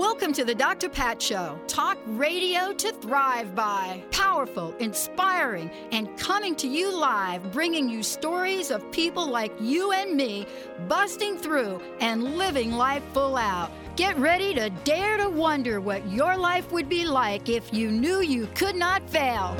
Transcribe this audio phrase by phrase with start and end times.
[0.00, 0.88] Welcome to the Dr.
[0.88, 1.60] Pat Show.
[1.66, 4.02] Talk radio to thrive by.
[4.10, 10.16] Powerful, inspiring, and coming to you live, bringing you stories of people like you and
[10.16, 10.46] me
[10.88, 13.70] busting through and living life full out.
[13.96, 18.22] Get ready to dare to wonder what your life would be like if you knew
[18.22, 19.54] you could not fail.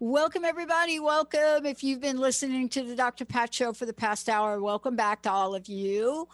[0.00, 0.98] Welcome, everybody.
[0.98, 1.66] Welcome.
[1.66, 3.24] If you've been listening to the Dr.
[3.24, 6.26] Pat Show for the past hour, welcome back to all of you.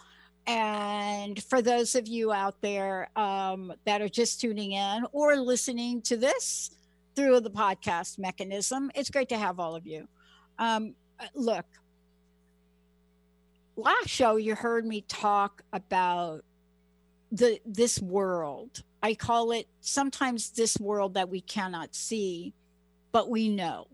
[0.47, 6.01] And for those of you out there um, that are just tuning in or listening
[6.03, 6.71] to this
[7.15, 10.07] through the podcast mechanism, it's great to have all of you.
[10.57, 10.95] Um,
[11.35, 11.65] look,
[13.75, 16.43] last show you heard me talk about
[17.31, 18.83] the this world.
[19.03, 22.53] I call it sometimes this world that we cannot see,
[23.11, 23.87] but we know.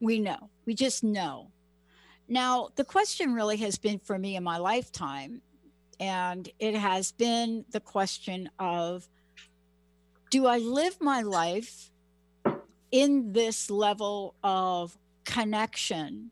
[0.00, 0.50] We know.
[0.66, 1.50] We just know.
[2.28, 5.40] Now, the question really has been for me in my lifetime
[6.00, 9.08] and it has been the question of
[10.30, 11.90] do I live my life
[12.90, 16.30] in this level of connection?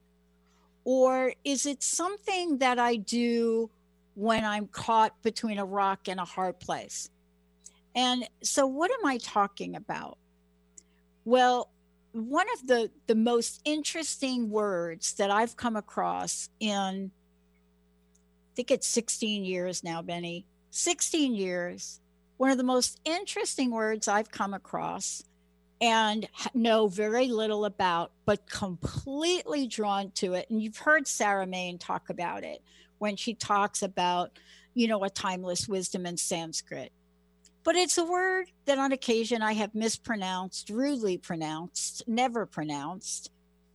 [0.85, 3.71] Or is it something that I do
[4.15, 7.11] when I'm caught between a rock and a hard place?
[7.95, 10.19] And so, what am I talking about?
[11.25, 11.71] Well,
[12.13, 17.11] one of the, the most interesting words that I've come across in
[18.57, 20.47] think it's 16 years now, Benny.
[20.71, 22.01] 16 years.
[22.39, 25.23] One of the most interesting words I've come across
[25.81, 30.49] and know very little about, but completely drawn to it.
[30.49, 32.63] And you've heard Sarah Main talk about it
[32.99, 34.39] when she talks about,
[34.73, 36.93] you know, a timeless wisdom in Sanskrit.
[37.63, 43.31] But it's a word that on occasion I have mispronounced, rudely pronounced, never pronounced.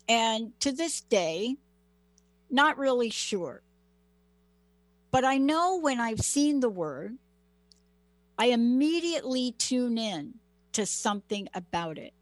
[0.10, 1.58] And to this day,
[2.50, 3.62] not really sure.
[5.12, 7.18] But I know when I've seen the word,
[8.38, 10.36] I immediately tune in
[10.74, 12.14] to something about it.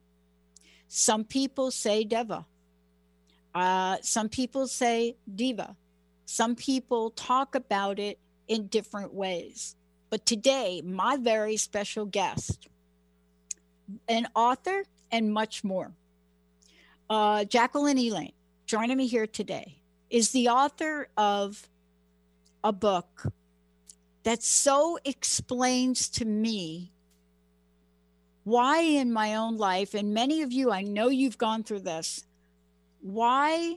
[0.87, 2.45] Some people say deva.
[3.53, 5.75] Uh, some people say diva.
[6.25, 9.75] Some people talk about it in different ways.
[10.09, 12.67] But today, my very special guest,
[14.07, 15.93] an author and much more,
[17.09, 18.33] uh, Jacqueline Elaine,
[18.65, 21.69] joining me here today, is the author of
[22.63, 23.23] a book
[24.23, 26.91] that so explains to me
[28.43, 32.25] why in my own life, and many of you, I know you've gone through this,
[33.01, 33.75] why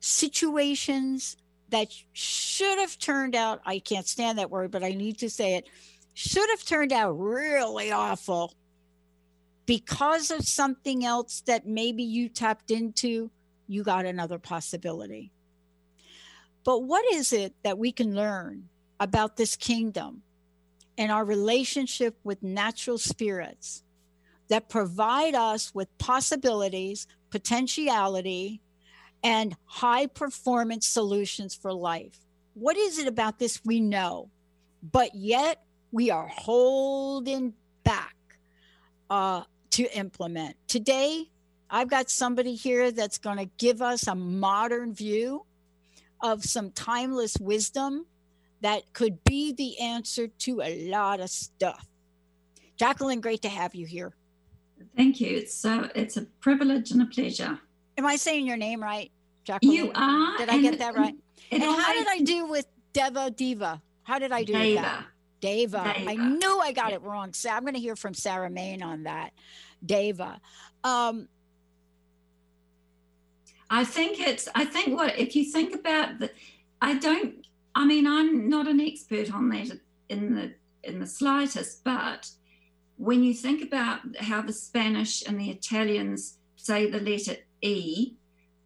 [0.00, 1.36] situations
[1.68, 5.54] that should have turned out, I can't stand that word, but I need to say
[5.54, 5.68] it,
[6.14, 8.54] should have turned out really awful
[9.66, 13.30] because of something else that maybe you tapped into,
[13.68, 15.30] you got another possibility.
[16.64, 20.22] But what is it that we can learn about this kingdom
[20.98, 23.82] and our relationship with natural spirits
[24.48, 28.60] that provide us with possibilities, potentiality,
[29.22, 32.18] and high performance solutions for life?
[32.54, 34.30] What is it about this we know,
[34.82, 35.62] but yet
[35.92, 37.54] we are holding
[37.84, 38.14] back
[39.08, 40.56] uh, to implement?
[40.68, 41.30] Today,
[41.70, 45.46] I've got somebody here that's going to give us a modern view
[46.22, 48.06] of some timeless wisdom
[48.60, 51.86] that could be the answer to a lot of stuff.
[52.76, 54.14] Jacqueline, great to have you here.
[54.96, 55.36] Thank you.
[55.36, 57.58] It's so it's a privilege and a pleasure.
[57.98, 59.10] Am I saying your name right,
[59.44, 59.74] Jacqueline?
[59.74, 60.38] You are.
[60.38, 61.14] Did I get that right?
[61.50, 63.82] And, and how did I do with Deva Diva?
[64.02, 64.82] How did I do Deva.
[64.82, 65.04] that?
[65.40, 65.94] Deva.
[65.94, 66.10] Deva.
[66.10, 66.96] I knew I got yeah.
[66.96, 67.32] it wrong.
[67.32, 69.32] So I'm going to hear from Sarah Main on that.
[69.84, 70.40] Deva.
[70.84, 71.28] Um,
[73.70, 76.30] I think it's, I think what, if you think about the,
[76.82, 79.78] I don't, I mean, I'm not an expert on that
[80.08, 82.28] in the, in the slightest, but
[82.96, 88.14] when you think about how the Spanish and the Italians say the letter E,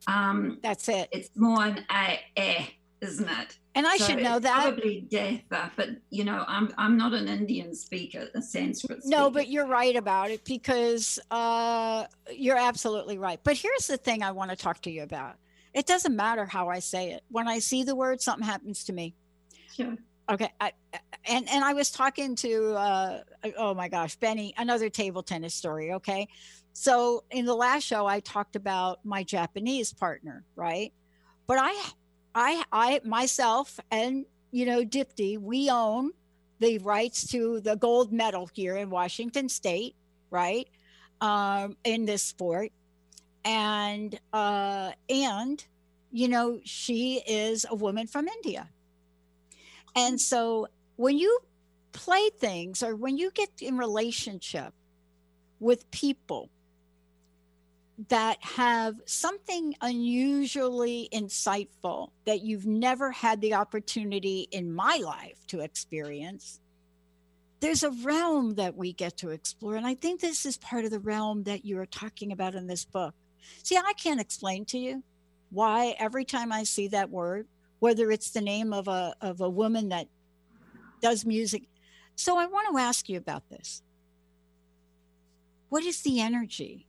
[0.07, 1.09] um, that's it.
[1.13, 3.59] It's more an a, a isn't it?
[3.77, 4.63] And I so should know that.
[4.63, 9.17] Probably Deatha, but you know, I'm I'm not an Indian speaker, a Sanskrit speaker.
[9.17, 13.41] No, but you're right about it because uh, you're absolutely right.
[13.43, 15.37] But here's the thing I want to talk to you about.
[15.73, 17.25] It doesn't matter how I say it.
[17.31, 19.17] When I see the word, something happens to me.
[19.75, 19.97] Sure.
[20.31, 20.53] Okay.
[20.61, 20.73] I,
[21.29, 23.23] and and I was talking to uh,
[23.59, 25.93] oh my gosh, Benny, another table tennis story.
[25.95, 26.29] Okay,
[26.75, 30.93] So in the last show, I talked about my Japanese partner, right?
[31.47, 31.91] But I,
[32.35, 36.13] I, I myself and you know Dipti, we own
[36.61, 39.95] the rights to the gold medal here in Washington State,
[40.31, 40.69] right?
[41.21, 42.71] Um, in this sport,
[43.45, 45.65] and uh, and
[46.11, 48.69] you know she is a woman from India,
[49.97, 51.39] and so when you
[51.93, 54.73] play things or when you get in relationship
[55.61, 56.51] with people
[58.09, 65.61] that have something unusually insightful that you've never had the opportunity in my life to
[65.61, 66.61] experience,
[67.61, 69.77] there's a realm that we get to explore.
[69.77, 72.67] And I think this is part of the realm that you are talking about in
[72.67, 73.15] this book.
[73.63, 75.03] See, I can't explain to you
[75.51, 77.47] why every time I see that word,
[77.79, 80.09] whether it's the name of a, of a woman that
[81.01, 81.63] does music.
[82.17, 83.83] So I want to ask you about this.
[85.69, 86.87] What is the energy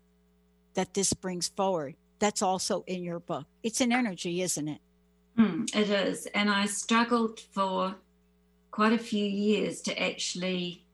[0.76, 3.46] that this brings forward that's also in your book.
[3.64, 4.80] It's an energy, isn't it?
[5.38, 6.28] Mm, it is.
[6.28, 7.96] And I struggled for
[8.72, 10.86] quite a few years to actually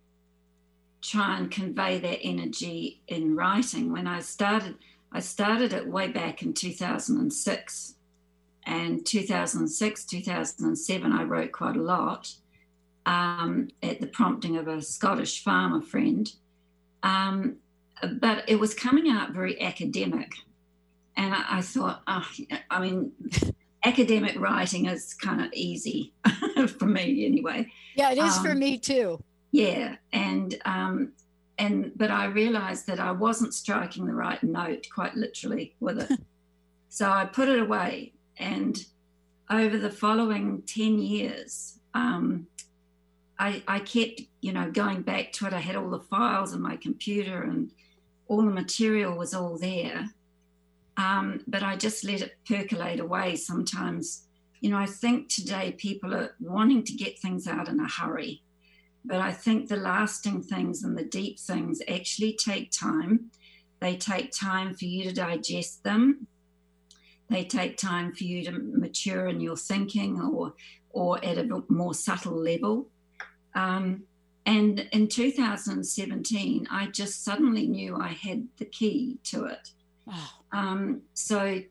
[1.01, 3.91] try and convey that energy in writing.
[3.91, 4.75] When I started,
[5.11, 7.95] I started it way back in 2006.
[8.63, 12.31] And 2006, 2007, I wrote quite a lot
[13.07, 16.31] um, at the prompting of a Scottish farmer friend.
[17.01, 17.57] Um,
[18.19, 20.33] but it was coming out very academic.
[21.17, 22.27] And I, I thought, oh,
[22.69, 23.11] I mean,
[23.83, 26.13] academic writing is kind of easy
[26.79, 27.71] for me anyway.
[27.95, 29.23] Yeah, it is um, for me too.
[29.51, 31.11] Yeah, and um,
[31.57, 36.19] and but I realised that I wasn't striking the right note, quite literally, with it.
[36.89, 38.83] so I put it away, and
[39.49, 42.47] over the following ten years, um,
[43.37, 45.53] I, I kept, you know, going back to it.
[45.53, 47.71] I had all the files on my computer, and
[48.31, 50.09] all the material was all there.
[50.95, 54.25] Um, but I just let it percolate away sometimes.
[54.61, 58.41] You know, I think today people are wanting to get things out in a hurry.
[59.03, 63.31] But I think the lasting things and the deep things actually take time.
[63.81, 66.27] They take time for you to digest them.
[67.29, 70.53] They take time for you to mature in your thinking or,
[70.91, 72.87] or at a more subtle level.
[73.55, 74.03] Um,
[74.45, 79.69] and in 2017, I just suddenly knew I had the key to it.
[80.09, 80.29] Oh.
[80.51, 81.61] Um, so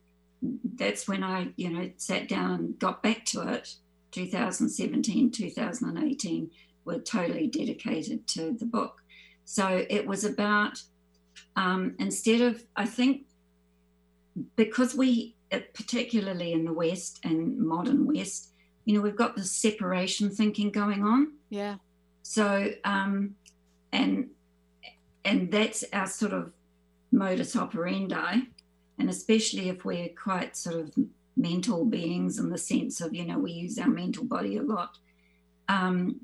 [0.77, 3.75] that's when I, you know, sat down and got back to it.
[4.13, 6.51] 2017, 2018
[6.85, 9.03] were totally dedicated to the book.
[9.45, 10.81] So it was about,
[11.57, 13.27] um, instead of, I think,
[14.57, 18.53] because we, uh, particularly in the West and modern West,
[18.85, 21.35] you know, we've got this separation thinking going on.
[21.51, 21.77] Yeah.
[22.23, 23.35] So, um,
[23.93, 24.31] and
[25.25, 26.53] and that's our sort of
[27.13, 28.43] modus operandi,
[28.99, 30.95] and especially if we're quite sort of
[31.37, 34.99] mental beings in the sense of you know we use our mental body a lot.
[35.69, 36.21] Um,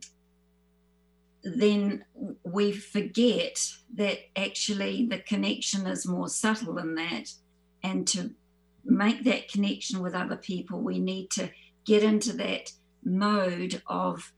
[1.46, 2.04] then
[2.42, 7.32] we forget that actually the connection is more subtle than that.
[7.84, 8.32] And to
[8.84, 11.50] make that connection with other people, we need to
[11.84, 12.72] get into that
[13.04, 14.32] mode of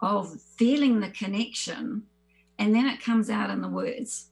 [0.00, 2.02] of feeling the connection
[2.58, 4.26] and then it comes out in the words.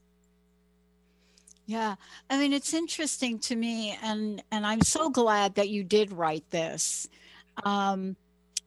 [1.65, 1.95] Yeah.
[2.29, 6.49] I mean it's interesting to me and and i'm so glad that you did write
[6.51, 7.07] this.
[7.63, 8.15] Um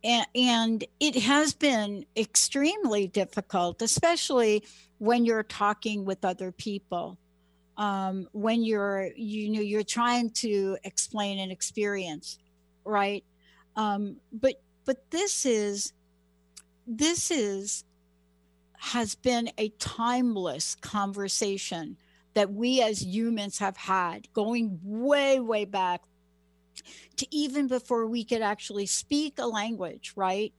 [0.05, 4.65] and, and it has been extremely difficult especially
[4.99, 7.19] when you're talking with other people.
[7.77, 12.39] Um, when you're you know you're trying to explain an experience
[12.89, 13.23] right?
[13.77, 15.93] Um, but but this is
[16.89, 17.85] this is
[18.79, 21.97] has been a timeless conversation
[22.35, 26.03] that we as humans have had going way way back
[27.17, 30.55] to even before we could actually speak a language right?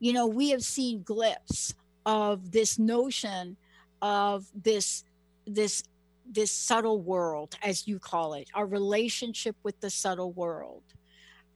[0.00, 3.56] You know we have seen glyphs of this notion
[4.02, 5.04] of this
[5.46, 5.84] this
[6.30, 10.82] this subtle world as you call it our relationship with the subtle world.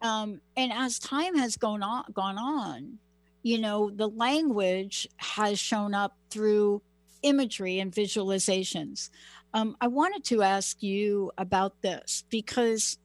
[0.01, 2.99] Um, and as time has gone on gone on
[3.43, 6.83] you know, the language has shown up through
[7.23, 9.11] imagery and visualizations.
[9.55, 12.99] Um, I wanted to ask you about this because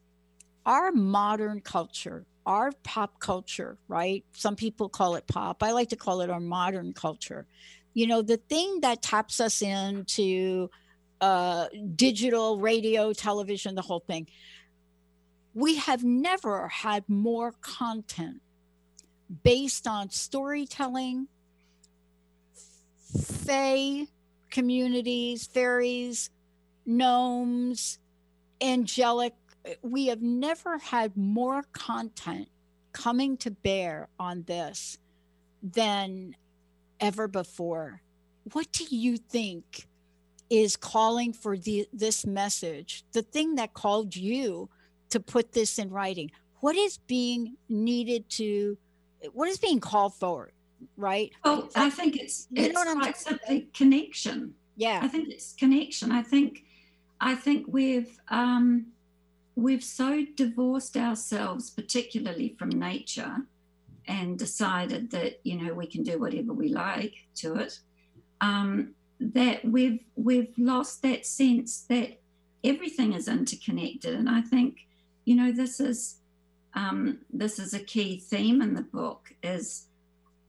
[0.65, 4.24] our modern culture, our pop culture, right?
[4.34, 5.63] Some people call it pop.
[5.63, 7.46] I like to call it our modern culture.
[7.94, 10.70] You know, the thing that taps us into
[11.20, 14.27] uh, digital, radio, television, the whole thing.
[15.53, 18.41] We have never had more content
[19.44, 21.28] based on storytelling,
[23.24, 24.08] fae
[24.50, 26.30] communities, fairies,
[26.86, 28.00] gnomes,
[28.62, 29.34] angelic.
[29.82, 32.48] We have never had more content
[32.94, 34.98] coming to bear on this
[35.62, 36.36] than
[37.00, 38.02] ever before.
[38.54, 39.88] What do you think
[40.50, 43.04] is calling for the, this message?
[43.12, 44.70] The thing that called you
[45.10, 46.32] to put this in writing.
[46.60, 48.78] What is being needed to,
[49.34, 50.52] what is being called for?
[50.96, 51.32] Right?
[51.44, 54.54] Oh, I think it's you it's quite simply connection.
[54.76, 56.12] Yeah, I think it's connection.
[56.12, 56.64] I think
[57.20, 58.88] I think we've um,
[59.56, 63.38] we've so divorced ourselves, particularly from nature,
[64.08, 67.80] and decided that you know we can do whatever we like to it.
[68.40, 72.20] Um, that we've we've lost that sense that
[72.64, 74.88] everything is interconnected, and I think
[75.26, 76.18] you know this is
[76.74, 79.86] um, this is a key theme in the book is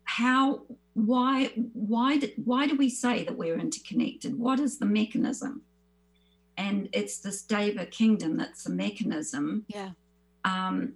[0.05, 0.63] how
[0.95, 4.39] why why do, why do we say that we're interconnected?
[4.39, 5.63] What is the mechanism?
[6.59, 9.65] and it's this Deva kingdom that's the mechanism.
[9.69, 9.91] Yeah.
[10.45, 10.95] Um,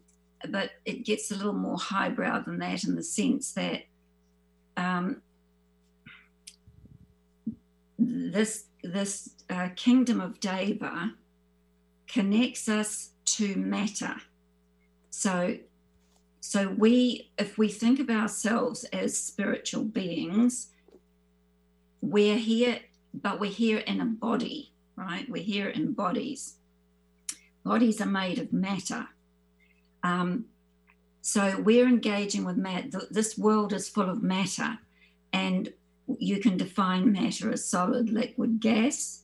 [0.49, 3.85] but it gets a little more highbrow than that in the sense that
[4.76, 5.23] um,
[7.97, 11.12] this this uh, kingdom of Deva
[12.09, 14.17] connects us to matter.
[15.12, 15.59] So,
[16.40, 20.73] so we, if we think of ourselves as spiritual beings,
[22.00, 22.81] we're here,
[23.14, 25.28] but we're here in a body right?
[25.28, 26.57] We're here in bodies.
[27.64, 29.09] Bodies are made of matter.
[30.02, 30.47] Um,
[31.21, 33.02] so we're engaging with matter.
[33.11, 34.78] This world is full of matter,
[35.33, 35.73] and
[36.19, 39.23] you can define matter as solid, liquid, gas.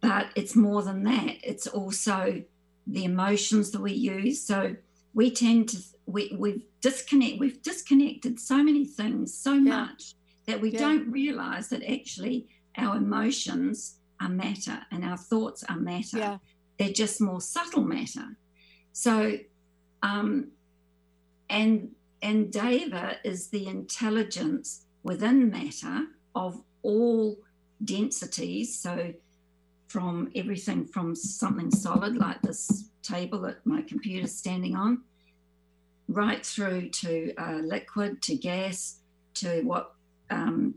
[0.00, 1.36] But it's more than that.
[1.42, 2.44] It's also
[2.90, 4.42] the emotions that we use.
[4.42, 4.76] So
[5.14, 9.60] we tend to we we've disconnect we've disconnected so many things so yeah.
[9.60, 10.14] much
[10.46, 10.80] that we yeah.
[10.80, 16.18] don't realize that actually our emotions are matter and our thoughts are matter.
[16.18, 16.38] Yeah.
[16.78, 18.36] They're just more subtle matter.
[18.92, 19.38] So,
[20.02, 20.50] um,
[21.48, 21.90] and
[22.22, 27.38] and Deva is the intelligence within matter of all
[27.84, 28.78] densities.
[28.78, 29.14] So,
[29.90, 35.02] from everything from something solid like this table that my computer's standing on,
[36.08, 39.00] right through to uh, liquid, to gas,
[39.34, 39.94] to what
[40.30, 40.76] um,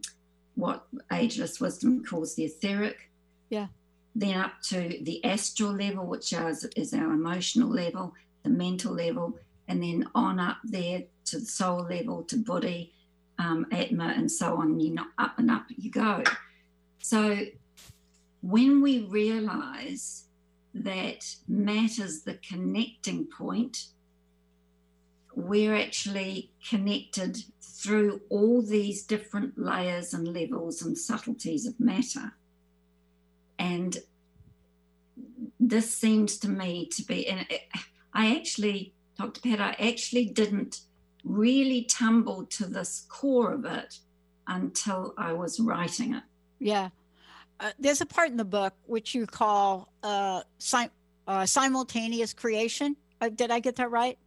[0.55, 3.11] what ageless wisdom calls the etheric,
[3.49, 3.67] yeah.
[4.15, 9.37] Then up to the astral level, which is, is our emotional level, the mental level,
[9.67, 12.93] and then on up there to the soul level, to body,
[13.37, 14.79] um, Atma, and so on.
[14.79, 16.23] You know, up and up you go.
[16.99, 17.45] So
[18.43, 20.25] when we realize
[20.73, 23.85] that matter's the connecting point,
[25.33, 32.33] we're actually connected through all these different layers and levels and subtleties of matter.
[33.57, 33.97] And
[35.57, 37.47] this seems to me to be, and
[38.13, 39.39] I actually, Dr.
[39.39, 40.81] Pat, I actually didn't
[41.23, 43.99] really tumble to this core of it
[44.47, 46.23] until I was writing it.
[46.59, 46.89] Yeah.
[47.63, 50.91] Uh, there's a part in the book which you call uh, sim-
[51.27, 52.95] uh, simultaneous creation.
[53.21, 54.19] Uh, did I get that right?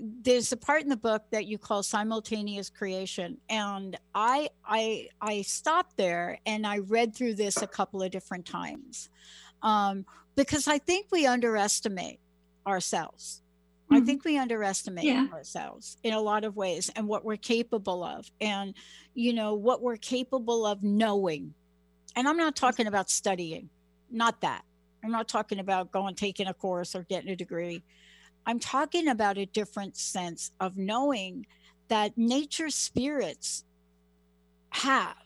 [0.00, 5.42] there's a part in the book that you call simultaneous creation and i i i
[5.42, 9.10] stopped there and i read through this a couple of different times
[9.62, 10.04] um,
[10.36, 12.20] because i think we underestimate
[12.66, 13.42] ourselves
[13.90, 14.00] mm-hmm.
[14.00, 15.26] i think we underestimate yeah.
[15.32, 18.74] ourselves in a lot of ways and what we're capable of and
[19.14, 21.52] you know what we're capable of knowing
[22.18, 23.70] and i'm not talking about studying
[24.10, 24.62] not that
[25.02, 27.82] i'm not talking about going taking a course or getting a degree
[28.48, 31.46] I'm talking about a different sense of knowing
[31.88, 33.62] that nature spirits
[34.70, 35.16] have.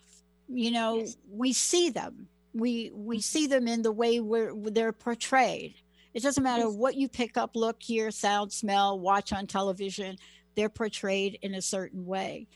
[0.49, 1.17] You know, yes.
[1.31, 2.27] we see them.
[2.53, 5.75] We we see them in the way where they're portrayed.
[6.15, 6.75] It doesn't matter yes.
[6.75, 10.17] what you pick up, look, hear, sound, smell, watch on television.
[10.57, 12.49] They're portrayed in a certain way.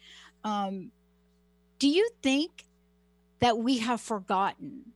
[0.43, 0.91] Um,
[1.79, 2.66] do you think
[3.41, 4.93] that we have forgotten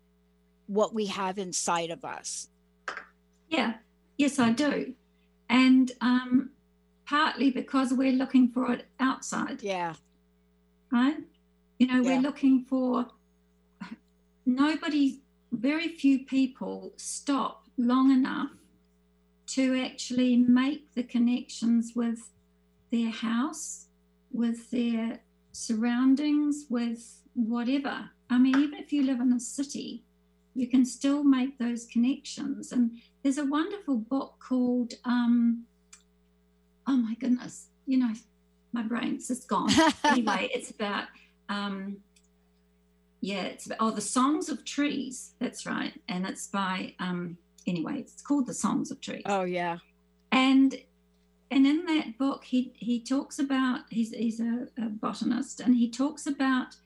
[0.67, 2.49] what we have inside of us?
[3.49, 3.75] Yeah,
[4.17, 4.95] yes, I do
[5.51, 6.51] and um,
[7.07, 9.63] partly because we're looking for it outside.
[9.63, 9.95] Yeah.
[10.93, 11.19] Right?
[11.79, 12.17] You know, yeah.
[12.17, 13.09] we're looking for
[14.47, 15.21] nobody,
[15.51, 18.51] very few people stop long enough
[19.49, 22.31] to actually make the connections with
[22.93, 23.87] their house,
[24.31, 25.19] with their
[25.51, 28.11] surroundings, with whatever.
[28.31, 30.05] I mean, even if you live in a city,
[30.55, 32.73] you can still make those connections.
[32.73, 35.65] And there's a wonderful book called, um,
[36.87, 38.13] oh my goodness, you know,
[38.73, 39.71] my brain's just gone.
[40.05, 41.05] anyway, it's about
[41.49, 41.99] um,
[43.21, 45.33] yeah, it's about, oh the Songs of Trees.
[45.41, 49.23] That's right, and it's by um anyway, it's called the Songs of Trees.
[49.27, 49.79] Oh yeah,
[50.33, 50.75] and
[51.51, 55.91] and in that book he he talks about he's he's a, a botanist and he
[55.91, 56.77] talks about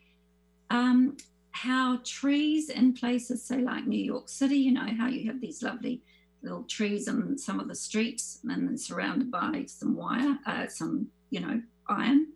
[0.70, 1.16] um
[1.54, 5.62] how trees in places say like New York City, you know how you have these
[5.62, 6.02] lovely
[6.42, 11.06] little trees in some of the streets and then surrounded by some wire, uh, some
[11.30, 12.26] you know iron.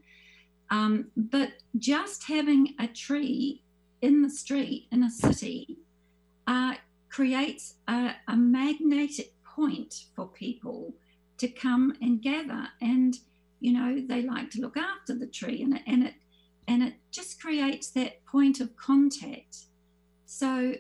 [0.71, 3.65] Um, but just having a tree
[4.03, 5.79] in the street in a city
[6.47, 6.75] uh,
[7.11, 10.95] creates a, a, magnetic point for people
[11.39, 12.69] to come and gather.
[12.81, 13.17] And,
[13.61, 16.15] you know, they like to look after the tree and, and it
[16.69, 19.57] and it just creates that point of contact.
[20.27, 20.75] So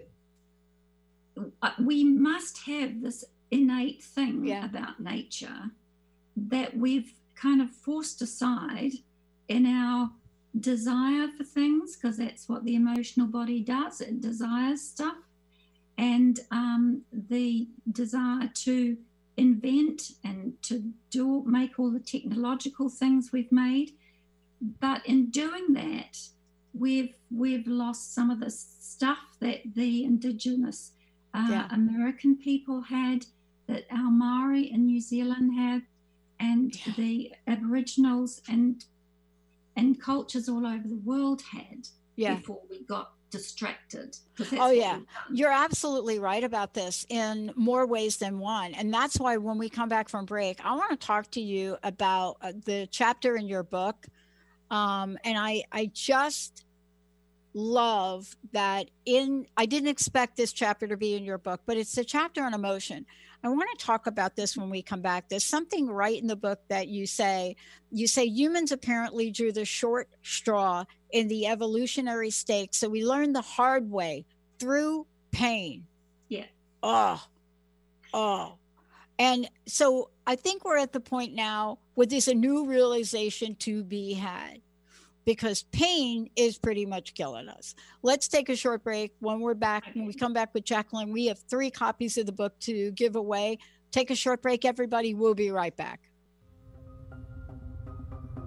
[1.62, 4.66] uh, we must have this innate thing yeah.
[4.66, 5.70] about nature
[6.36, 8.92] that we've kind of forced aside
[9.48, 10.10] in our
[10.60, 15.16] desire for things because that's what the emotional body does it desires stuff
[15.98, 18.96] and um, the desire to
[19.36, 23.92] invent and to do make all the technological things we've made
[24.60, 26.18] but in doing that
[26.74, 30.92] we've we've lost some of the stuff that the indigenous
[31.34, 31.68] uh, yeah.
[31.72, 33.24] american people had
[33.66, 35.82] that our maori in new zealand have
[36.40, 36.92] and yeah.
[36.96, 38.84] the aboriginals and
[39.76, 41.86] and cultures all over the world had
[42.16, 42.34] yeah.
[42.34, 44.16] before we got distracted.
[44.52, 45.00] Oh, yeah.
[45.32, 48.74] You're absolutely right about this in more ways than one.
[48.74, 51.76] And that's why when we come back from break, I want to talk to you
[51.82, 54.06] about uh, the chapter in your book.
[54.70, 56.64] Um, and I, I just
[57.54, 61.96] love that in, I didn't expect this chapter to be in your book, but it's
[61.98, 63.06] a chapter on emotion.
[63.42, 65.28] I want to talk about this when we come back.
[65.28, 67.54] There's something right in the book that you say.
[67.90, 72.74] You say humans apparently drew the short straw in the evolutionary stake.
[72.74, 74.24] So we learned the hard way
[74.58, 75.86] through pain.
[76.28, 76.46] Yeah.
[76.82, 77.24] Oh,
[78.12, 78.54] oh.
[79.20, 83.84] And so I think we're at the point now where there's a new realization to
[83.84, 84.60] be had
[85.28, 87.74] because pain is pretty much killing us.
[88.00, 89.12] Let's take a short break.
[89.20, 92.32] When we're back, when we come back with Jacqueline, we have three copies of the
[92.32, 93.58] book to give away.
[93.90, 95.12] Take a short break, everybody.
[95.12, 96.08] We'll be right back.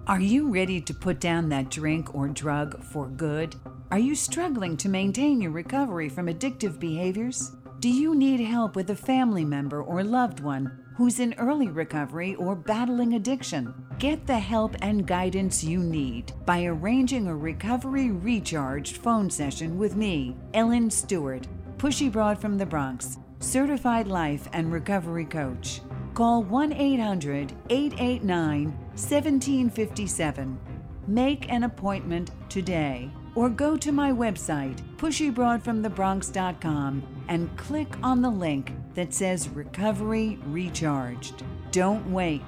[0.08, 3.54] Are you ready to put down that drink or drug for good?
[3.92, 7.52] Are you struggling to maintain your recovery from addictive behaviors?
[7.78, 12.34] Do you need help with a family member or loved one who's in early recovery
[12.36, 13.74] or battling addiction.
[13.98, 19.96] Get the help and guidance you need by arranging a recovery recharged phone session with
[19.96, 21.46] me, Ellen Stewart,
[21.78, 25.80] Pushy Broad from the Bronx, certified life and recovery coach.
[26.14, 30.58] Call 1 800 889 1757.
[31.06, 38.72] Make an appointment today or go to my website, pushybroadfromthebronx.com, and click on the link
[38.94, 41.42] that says Recovery Recharged.
[41.70, 42.42] Don't wait.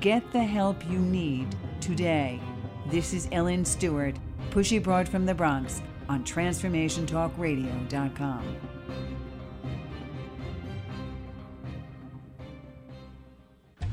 [0.00, 1.46] Get the help you need
[1.80, 2.40] today.
[2.86, 4.14] This is Ellen Stewart,
[4.50, 8.56] Pushy Broad from the Bronx on TransformationTalkRadio.com.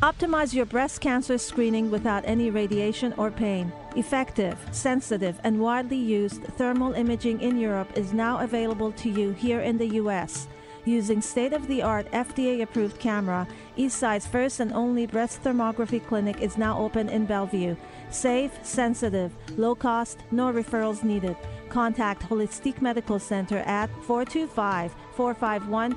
[0.01, 3.73] Optimize your breast cancer screening without any radiation or pain.
[3.95, 9.61] Effective, sensitive, and widely used thermal imaging in Europe is now available to you here
[9.61, 10.47] in the U.S.
[10.87, 13.45] Using state of the art FDA approved camera,
[13.75, 17.75] Eastside's first and only breast thermography clinic is now open in Bellevue.
[18.09, 21.35] Safe, sensitive, low cost, no referrals needed.
[21.67, 25.93] Contact Holistic Medical Center at 425 451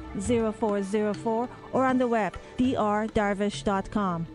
[0.52, 4.26] 0404 or on the web drdarvish.com.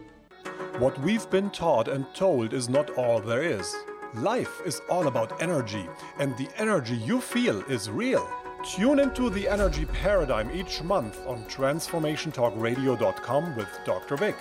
[0.80, 3.76] What we've been taught and told is not all there is.
[4.14, 5.86] Life is all about energy,
[6.18, 8.26] and the energy you feel is real.
[8.66, 14.18] Tune into the energy paradigm each month on transformationtalkradio.com with Dr.
[14.18, 14.36] Vic.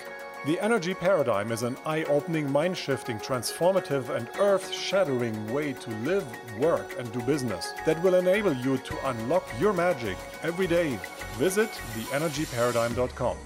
[0.47, 5.91] The energy paradigm is an eye opening, mind shifting, transformative, and earth shattering way to
[5.97, 6.25] live,
[6.57, 10.97] work, and do business that will enable you to unlock your magic every day.
[11.33, 13.37] Visit theenergyparadigm.com.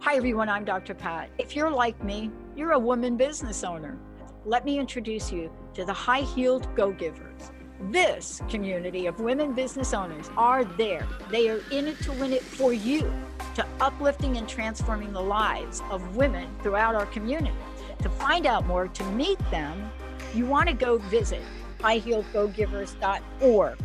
[0.00, 0.48] Hi, everyone.
[0.48, 0.94] I'm Dr.
[0.94, 1.30] Pat.
[1.38, 3.96] If you're like me, you're a woman business owner.
[4.44, 7.52] Let me introduce you to the High Heeled Go Givers.
[7.84, 11.06] This community of women business owners are there.
[11.30, 13.10] They are in it to win it for you
[13.54, 17.56] to uplifting and transforming the lives of women throughout our community.
[18.02, 19.90] To find out more, to meet them,
[20.34, 21.42] you want to go visit
[21.78, 23.78] highheeledgogivers.org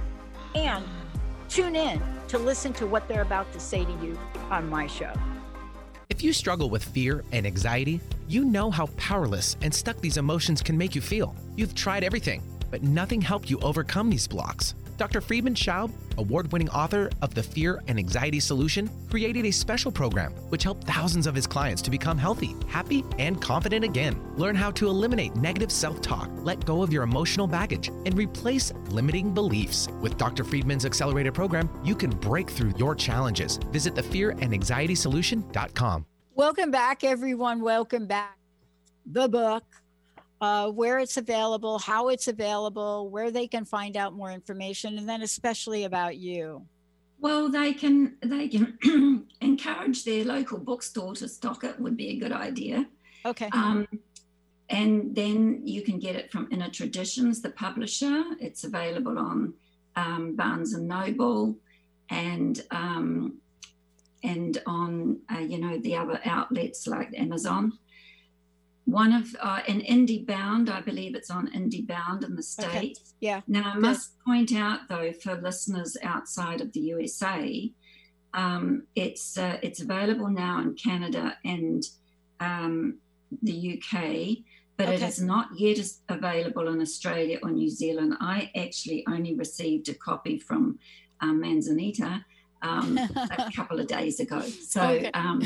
[0.56, 0.86] and
[1.48, 5.14] tune in to listen to what they're about to say to you on my show.
[6.10, 10.62] If you struggle with fear and anxiety, you know how powerless and stuck these emotions
[10.62, 11.34] can make you feel.
[11.56, 14.76] You've tried everything but nothing helped you overcome these blocks.
[14.98, 15.20] Dr.
[15.20, 20.32] Friedemann Schaub, award winning author of The Fear and Anxiety Solution, created a special program
[20.50, 24.20] which helped thousands of his clients to become healthy, happy, and confident again.
[24.38, 28.74] Learn how to eliminate negative self talk, let go of your emotional baggage, and replace
[28.90, 29.88] limiting beliefs.
[30.02, 30.44] With Dr.
[30.44, 33.58] Friedemann's accelerated program, you can break through your challenges.
[33.72, 36.06] Visit thefearandanxietysolution.com.
[36.36, 37.62] Welcome back, everyone.
[37.62, 38.38] Welcome back.
[39.06, 39.64] The book
[40.46, 45.10] uh, where it's available, how it's available, where they can find out more information, and
[45.10, 46.64] then especially about you.
[47.20, 48.78] Well, they can they can
[49.42, 51.80] encourage their local bookstore to stock it.
[51.80, 52.86] Would be a good idea.
[53.26, 53.50] Okay.
[53.54, 53.88] Um,
[54.70, 58.24] and then you can get it from Inner Traditions, the publisher.
[58.40, 59.54] It's available on
[59.96, 61.56] um, Barnes and Noble,
[62.12, 63.40] and um,
[64.24, 67.80] and on uh, you know the other outlets like Amazon
[68.86, 72.94] one of uh, an IndieBound i believe it's on IndieBound in the states okay.
[73.20, 77.72] yeah now i must point out though for listeners outside of the usa
[78.34, 81.84] um, it's uh, it's available now in canada and
[82.40, 82.98] um,
[83.42, 84.02] the uk
[84.78, 84.96] but okay.
[84.96, 89.96] it is not yet available in australia or new zealand i actually only received a
[89.96, 90.78] copy from
[91.22, 92.24] um, manzanita
[92.62, 95.12] um, a couple of days ago so okay.
[95.14, 95.42] um,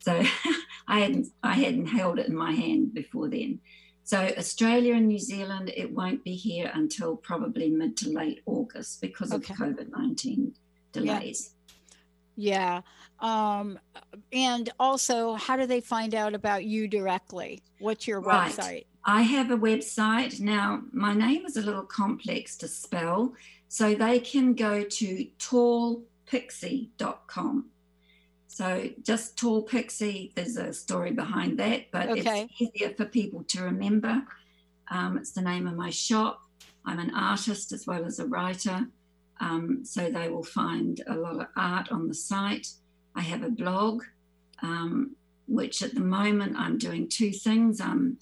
[0.00, 0.22] so
[0.88, 3.60] I hadn't I hadn't held it in my hand before then.
[4.02, 9.00] So Australia and New Zealand, it won't be here until probably mid to late August
[9.00, 9.54] because okay.
[9.54, 10.54] of COVID nineteen
[10.92, 11.54] delays.
[12.36, 12.82] Yeah.
[13.20, 13.20] yeah.
[13.20, 13.78] Um,
[14.32, 17.62] and also, how do they find out about you directly?
[17.78, 18.50] What's your right.
[18.50, 18.86] website?
[19.04, 20.40] I have a website.
[20.40, 23.32] Now, my name is a little complex to spell,
[23.68, 27.70] so they can go to tallpixie.com.
[28.52, 32.48] So just Tall Pixie, there's a story behind that, but okay.
[32.50, 34.24] it's easier for people to remember.
[34.90, 36.42] Um, it's the name of my shop.
[36.84, 38.88] I'm an artist as well as a writer.
[39.38, 42.66] Um, so they will find a lot of art on the site.
[43.14, 44.02] I have a blog,
[44.62, 45.14] um,
[45.46, 47.80] which at the moment I'm doing two things.
[47.80, 48.18] I'm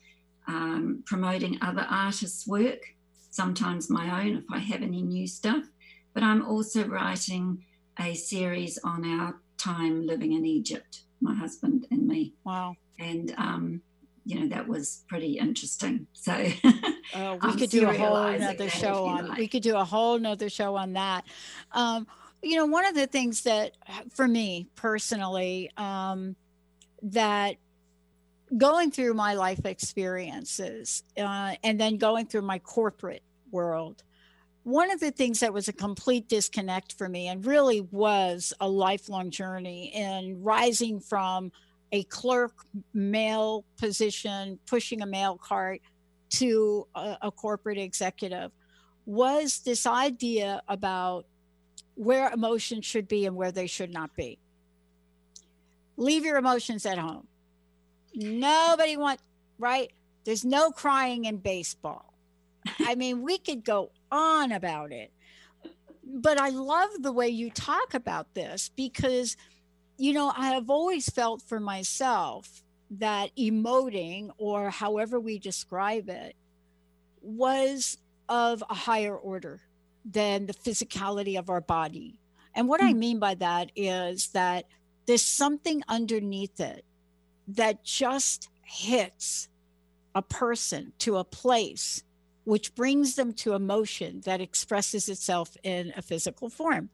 [0.47, 2.83] um, promoting other artists' work,
[3.31, 5.64] sometimes my own if I have any new stuff,
[6.12, 7.64] but I'm also writing
[7.99, 12.35] a series on our time living in Egypt, my husband and me.
[12.44, 12.77] Wow.
[12.99, 13.83] And, um,
[14.25, 16.07] you know, that was pretty interesting.
[16.12, 16.33] So
[17.14, 19.38] uh, we could do a whole another show on, like.
[19.38, 21.25] we could do a whole nother show on that.
[21.73, 22.07] Um,
[22.42, 23.77] you know, one of the things that
[24.11, 26.37] for me personally, um,
[27.03, 27.57] that
[28.57, 34.03] going through my life experiences uh, and then going through my corporate world
[34.62, 38.68] one of the things that was a complete disconnect for me and really was a
[38.68, 41.53] lifelong journey in rising from
[41.92, 42.53] a clerk
[42.92, 45.81] male position, pushing a mail cart
[46.31, 48.51] to a, a corporate executive
[49.07, 51.25] was this idea about
[51.94, 54.38] where emotions should be and where they should not be.
[55.97, 57.27] Leave your emotions at home.
[58.14, 59.23] Nobody wants,
[59.59, 59.90] right?
[60.25, 62.12] There's no crying in baseball.
[62.81, 65.12] I mean, we could go on about it.
[66.05, 69.37] But I love the way you talk about this because,
[69.99, 76.35] you know, I have always felt for myself that emoting, or however we describe it,
[77.21, 79.61] was of a higher order
[80.05, 82.18] than the physicality of our body.
[82.55, 82.99] And what I hmm.
[82.99, 84.64] mean by that is that
[85.07, 86.85] there's something underneath it
[87.49, 89.49] that just hits
[90.14, 92.03] a person to a place
[92.48, 96.88] which brings them to emotion that expresses itself in a physical form.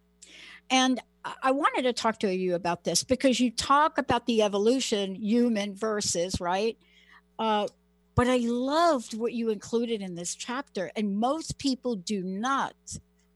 [0.69, 1.01] And
[1.45, 5.77] I wanted to talk to you about this because you talk about the evolution, human
[5.77, 6.77] versus, right?
[7.39, 7.69] Uh,
[8.17, 10.91] but I loved what you included in this chapter.
[10.97, 12.75] And most people do not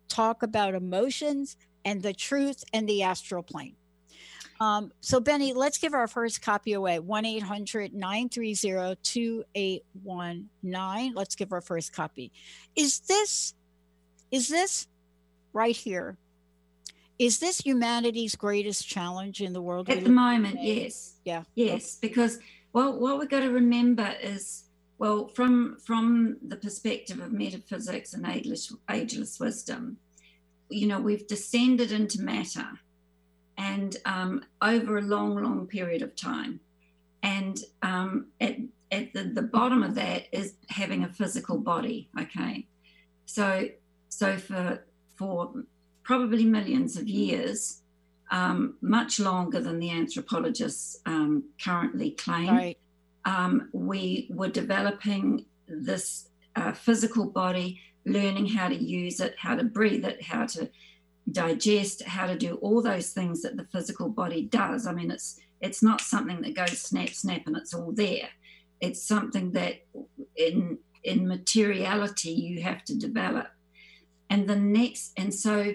[0.08, 3.76] talk about emotions and the truth and the astral plane.
[4.60, 11.14] Um, so, Benny, let's give our first copy away 1 800 930 2819.
[11.14, 12.32] Let's give our first copy.
[12.74, 13.54] Is this,
[14.30, 14.88] is this
[15.52, 16.16] right here?
[17.18, 19.90] Is this humanity's greatest challenge in the world?
[19.90, 21.16] At the moment, yes.
[21.24, 21.44] Yeah.
[21.54, 22.38] Yes, because
[22.72, 24.64] well, what we've got to remember is
[24.98, 29.98] well, from from the perspective of metaphysics and ageless, ageless wisdom,
[30.68, 32.66] you know, we've descended into matter
[33.58, 36.60] and um, over a long, long period of time.
[37.22, 38.56] And um, at,
[38.92, 42.08] at the, the bottom of that is having a physical body.
[42.18, 42.66] Okay,
[43.26, 43.68] so
[44.08, 44.84] so for
[45.16, 45.52] for
[46.04, 47.82] probably millions of years,
[48.30, 52.78] um, much longer than the anthropologists um, currently claim, right.
[53.24, 59.64] Um, we were developing this uh, physical body learning how to use it, how to
[59.64, 60.70] breathe it, how to
[61.32, 64.86] digest, how to do all those things that the physical body does.
[64.86, 68.28] I mean, it's it's not something that goes snap snap and it's all there.
[68.80, 69.84] It's something that
[70.36, 73.48] in in materiality you have to develop.
[74.30, 75.74] And the next, and so,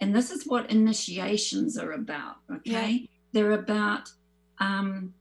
[0.00, 2.36] and this is what initiations are about.
[2.54, 3.06] Okay, yeah.
[3.32, 4.10] they're about
[4.58, 5.14] um,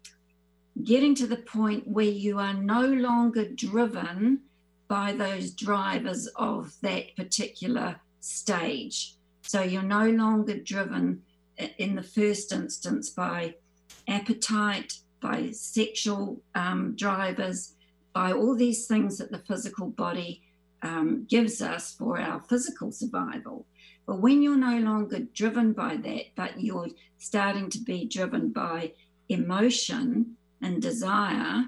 [0.83, 4.41] getting to the point where you are no longer driven
[4.87, 9.15] by those drivers of that particular stage.
[9.49, 11.23] So you're no longer driven
[11.79, 13.55] in the first instance by
[14.07, 17.73] appetite, by sexual um, drivers,
[18.13, 20.43] by all these things that the physical body
[20.83, 23.65] um, gives us for our physical survival.
[24.05, 28.93] But when you're no longer driven by that, but you're starting to be driven by
[29.29, 31.65] emotion and desire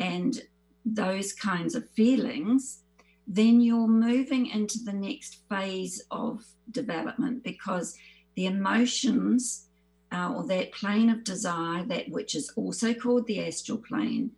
[0.00, 0.42] and
[0.84, 2.82] those kinds of feelings,
[3.26, 7.96] then you're moving into the next phase of development because
[8.34, 9.66] the emotions
[10.12, 14.32] uh, or that plane of desire, that which is also called the astral plane,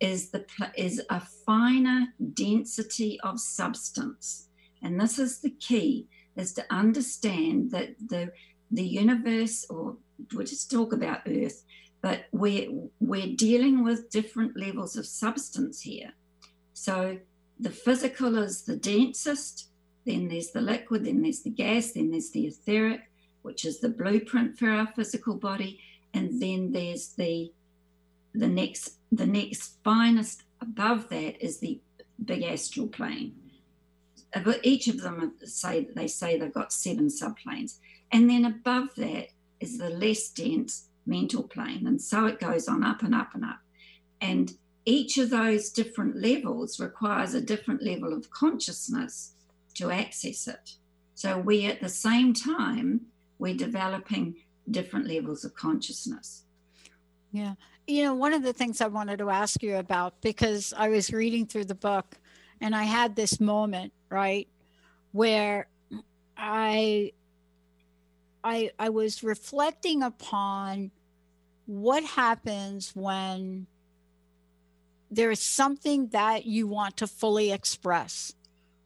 [0.00, 4.48] is the is a finer density of substance,
[4.82, 8.30] and this is the key: is to understand that the
[8.70, 9.96] the universe, or
[10.32, 11.64] we'll just talk about Earth,
[12.00, 16.12] but we're we're dealing with different levels of substance here.
[16.74, 17.18] So
[17.60, 19.68] the physical is the densest,
[20.06, 23.10] then there's the liquid, then there's the gas, then there's the etheric,
[23.42, 25.80] which is the blueprint for our physical body,
[26.14, 27.52] and then there's the
[28.34, 31.80] the next the next finest above that is the
[32.24, 33.34] big astral plane.
[34.34, 37.78] Uh, but each of them say they say they've got seven subplanes,
[38.12, 39.28] and then above that
[39.60, 41.86] is the less dense mental plane.
[41.86, 43.60] And so it goes on up and up and up.
[44.20, 44.52] And
[44.88, 49.34] each of those different levels requires a different level of consciousness
[49.74, 50.76] to access it.
[51.14, 53.02] So we, at the same time,
[53.38, 54.36] we're developing
[54.70, 56.44] different levels of consciousness.
[57.32, 57.54] Yeah.
[57.86, 61.12] You know, one of the things I wanted to ask you about, because I was
[61.12, 62.16] reading through the book
[62.62, 64.48] and I had this moment, right,
[65.12, 65.68] where
[66.34, 67.12] I
[68.42, 70.92] I I was reflecting upon
[71.66, 73.66] what happens when
[75.10, 78.34] there is something that you want to fully express?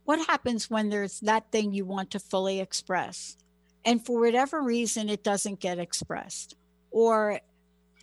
[0.04, 3.36] What happens when there's that thing you want to fully express?
[3.84, 6.56] And for whatever reason, it doesn't get expressed,
[6.90, 7.40] or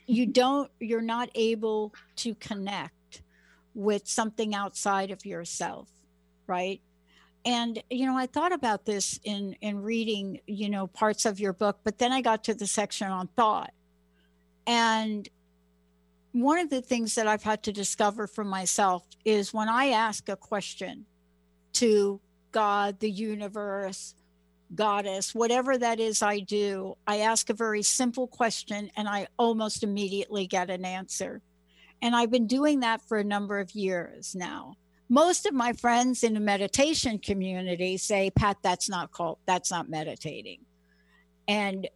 [0.06, 3.22] you don't, you're not able to connect
[3.74, 5.90] with something outside of yourself,
[6.48, 6.82] right?
[7.46, 11.54] and you know i thought about this in in reading you know parts of your
[11.54, 13.74] book but then i got to the section on thought
[14.68, 15.30] and
[16.32, 20.30] one of the things that I've had to discover for myself is when I ask
[20.30, 21.06] a question
[21.74, 22.20] to
[22.52, 24.14] God, the universe,
[24.76, 29.84] goddess, whatever that is I do, I ask a very simple question and I almost
[29.84, 31.42] immediately get an answer.
[32.02, 34.76] And I've been doing that for a number of years now.
[35.10, 39.90] Most of my friends in the meditation community say, Pat, that's not called, that's not
[39.90, 40.60] meditating.
[41.48, 41.88] And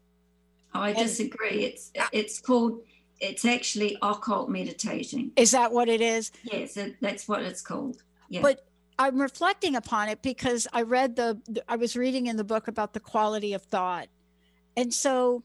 [0.75, 1.65] Oh, I disagree.
[1.65, 2.81] It's it's called.
[3.23, 5.31] It's actually occult meditating.
[5.35, 6.31] Is that what it is?
[6.43, 8.03] Yes, it, that's what it's called.
[8.29, 8.41] Yeah.
[8.41, 8.65] But
[8.99, 11.39] I'm reflecting upon it because I read the.
[11.67, 14.07] I was reading in the book about the quality of thought,
[14.75, 15.43] and so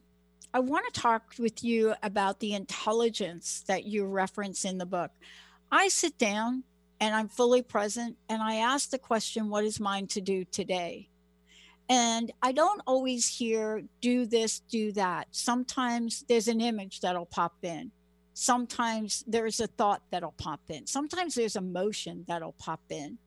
[0.53, 5.11] I want to talk with you about the intelligence that you reference in the book.
[5.71, 6.65] I sit down
[7.01, 11.11] and I'm fully present and I ask the question, What is mine to do today?
[11.89, 15.29] And I don't always hear do this, do that.
[15.31, 17.91] Sometimes there's an image that'll pop in.
[18.35, 20.87] Sometimes there's a thought that'll pop in.
[20.87, 23.19] Sometimes there's emotion that'll pop in.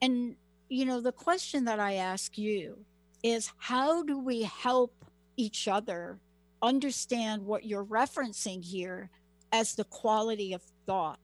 [0.00, 0.34] And,
[0.68, 2.84] you know, the question that I ask you
[3.22, 5.04] is how do we help
[5.36, 6.18] each other
[6.60, 9.10] understand what you're referencing here
[9.52, 11.20] as the quality of thought?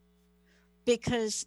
[0.84, 1.44] Because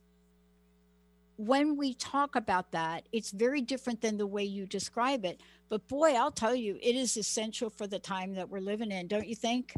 [1.45, 5.41] when we talk about that, it's very different than the way you describe it.
[5.69, 9.07] But boy, I'll tell you, it is essential for the time that we're living in,
[9.07, 9.73] don't you think?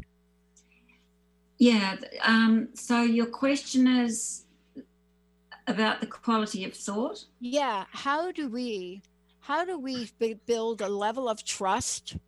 [1.58, 1.96] Yeah.
[2.22, 4.44] Um, so your question is
[5.66, 7.24] about the quality of thought.
[7.40, 7.84] Yeah.
[7.92, 9.02] How do we,
[9.40, 10.10] how do we
[10.46, 12.18] build a level of trust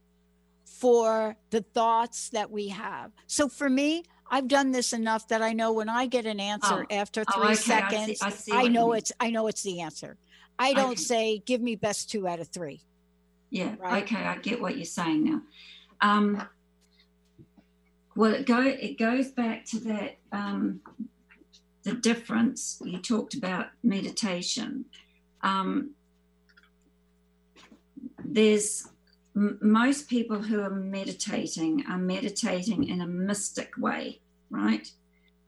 [0.64, 3.12] for the thoughts that we have?
[3.26, 6.86] So for me, I've done this enough that I know when I get an answer
[6.90, 6.94] oh.
[6.94, 7.54] after three oh, okay.
[7.54, 10.16] seconds, I, see, I, see I know it's I know it's the answer.
[10.58, 11.02] I don't okay.
[11.02, 12.82] say give me best two out of three.
[13.50, 13.74] Yeah.
[13.78, 14.02] Right?
[14.02, 15.42] Okay, I get what you're saying now.
[16.00, 16.42] Um,
[18.16, 20.80] well, it go it goes back to that um,
[21.84, 24.86] the difference you talked about meditation.
[25.42, 25.92] Um,
[28.24, 28.88] there's
[29.36, 34.90] most people who are meditating are meditating in a mystic way, right?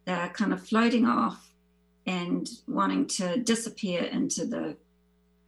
[0.04, 1.50] They're kind of floating off
[2.06, 4.76] and wanting to disappear into the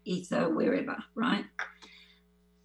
[0.06, 1.44] ether, wherever, right?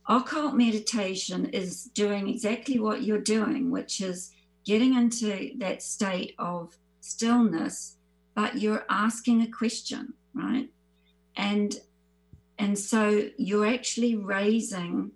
[0.07, 4.31] Occult meditation is doing exactly what you're doing, which is
[4.63, 7.97] getting into that state of stillness,
[8.33, 10.69] but you're asking a question, right?
[11.35, 11.75] And
[12.57, 15.11] and so you're actually raising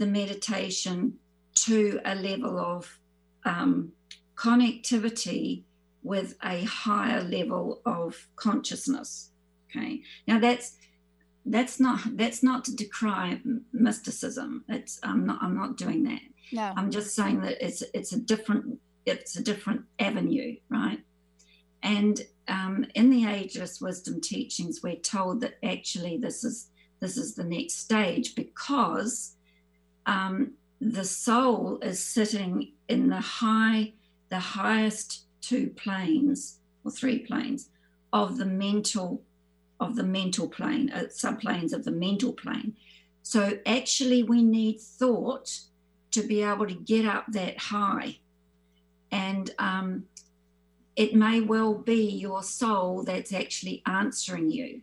[0.00, 1.18] the meditation
[1.54, 2.98] to a level of
[3.44, 3.92] um,
[4.34, 5.62] connectivity
[6.02, 9.30] with a higher level of consciousness.
[9.68, 10.00] Okay.
[10.26, 10.76] Now that's
[11.44, 13.40] that's not that's not to decry
[13.74, 14.64] mysticism.
[14.68, 16.22] It's I'm not I'm not doing that.
[16.50, 16.72] No.
[16.76, 21.00] I'm just saying that it's it's a different it's a different avenue, right?
[21.82, 27.34] And um, in the ageless wisdom teachings, we're told that actually this is this is
[27.34, 29.36] the next stage because
[30.10, 33.92] um, the soul is sitting in the high,
[34.28, 37.68] the highest two planes or three planes
[38.12, 39.22] of the mental,
[39.78, 42.74] of the mental plane, uh, subplanes of the mental plane.
[43.22, 45.60] So actually, we need thought
[46.10, 48.18] to be able to get up that high,
[49.12, 50.06] and um,
[50.96, 54.82] it may well be your soul that's actually answering you.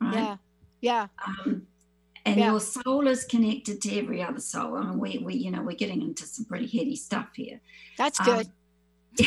[0.00, 0.14] Right?
[0.14, 0.36] Yeah.
[0.80, 1.06] Yeah.
[1.24, 1.66] Um,
[2.26, 2.50] and Yeah.
[2.50, 4.76] your soul is connected to every other soul.
[4.76, 7.60] I mean, we, we, you know, we're getting into some pretty heady stuff here.
[7.96, 9.26] That's Um, good.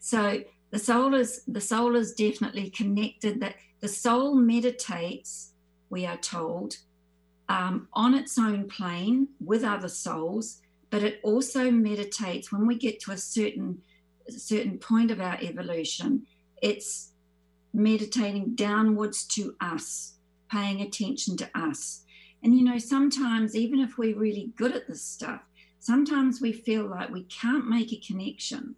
[0.00, 3.40] so the soul is the soul is definitely connected.
[3.40, 5.52] That the soul meditates,
[5.90, 6.78] we are told,
[7.48, 13.00] um, on its own plane with other souls, but it also meditates when we get
[13.00, 13.82] to a certain
[14.28, 16.26] certain point of our evolution.
[16.62, 17.12] It's
[17.72, 20.13] meditating downwards to us,
[20.54, 22.04] paying attention to us.
[22.42, 25.40] And you know, sometimes even if we're really good at this stuff,
[25.80, 28.76] sometimes we feel like we can't make a connection.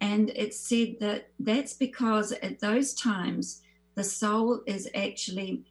[0.00, 3.62] And it's said that that's because at those times,
[3.94, 5.64] the soul is actually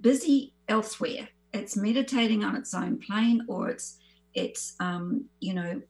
[0.00, 1.28] busy elsewhere.
[1.52, 3.98] It's meditating on its own plane, or it's
[4.32, 5.82] it's um, you know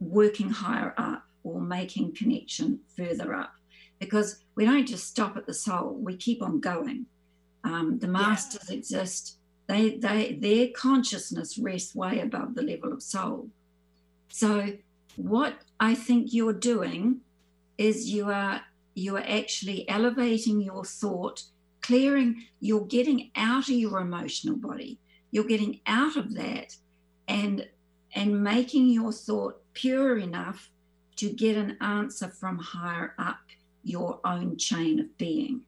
[0.00, 3.52] working higher up or making connection further up.
[3.98, 7.06] Because we don't just stop at the soul; we keep on going.
[7.64, 13.48] Um, the masters exist; they they their consciousness rests way above the level of soul.
[14.28, 14.74] So,
[15.16, 17.20] what I think you're doing
[17.76, 18.62] is you are
[18.94, 21.44] you are actually elevating your thought,
[21.80, 22.44] clearing.
[22.60, 24.98] You're getting out of your emotional body.
[25.30, 26.76] You're getting out of that,
[27.26, 27.68] and
[28.14, 30.70] and making your thought pure enough
[31.16, 33.40] to get an answer from higher up
[33.82, 35.62] your own chain of being.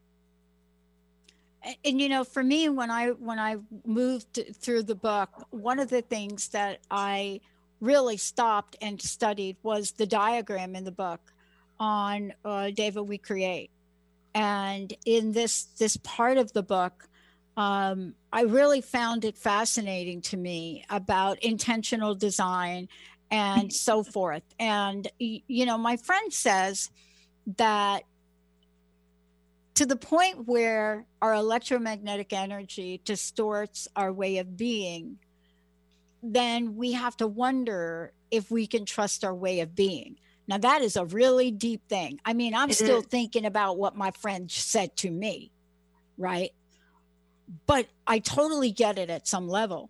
[1.85, 5.89] And, you know for me when i when i moved through the book one of
[5.91, 7.41] the things that i
[7.81, 11.21] really stopped and studied was the diagram in the book
[11.79, 12.71] on uh,
[13.07, 13.71] we create.
[14.35, 17.09] And in this this part of the book
[17.57, 22.89] um, i really found it fascinating to me about intentional design
[23.33, 24.43] and so forth.
[24.59, 26.91] And you know my friend says
[27.57, 28.05] that
[29.81, 35.17] to the point where our electromagnetic energy distorts our way of being,
[36.23, 40.19] then we have to wonder if we can trust our way of being.
[40.47, 42.21] Now, that is a really deep thing.
[42.27, 43.07] I mean, I'm It still is.
[43.07, 45.51] thinking about what my friend said to me,
[46.19, 46.51] right?
[47.65, 49.89] But I totally get it at some level.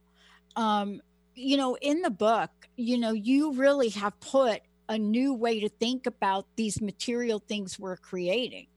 [0.55, 1.01] Um,
[1.35, 5.69] you know, in the book, you know, you really have put a new way to
[5.69, 8.69] think about these material things we're creating.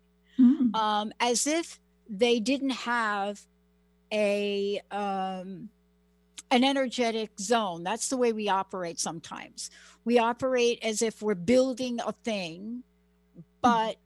[0.74, 3.42] Um, as if they didn't have
[4.12, 5.70] a um,
[6.52, 7.84] an energetic zone.
[7.84, 9.72] That's the way we operate sometimes.
[10.06, 12.84] We operate as if we're building a thing,
[13.62, 13.98] but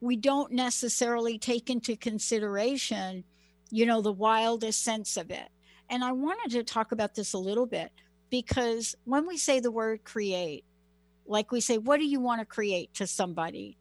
[0.00, 3.24] we don't necessarily take into consideration,
[3.70, 5.48] you know, the wildest sense of it.
[5.90, 7.90] And I wanted to talk about this a little bit
[8.30, 10.64] because when we say the word create,
[11.26, 13.76] like we say, what do you want to create to somebody?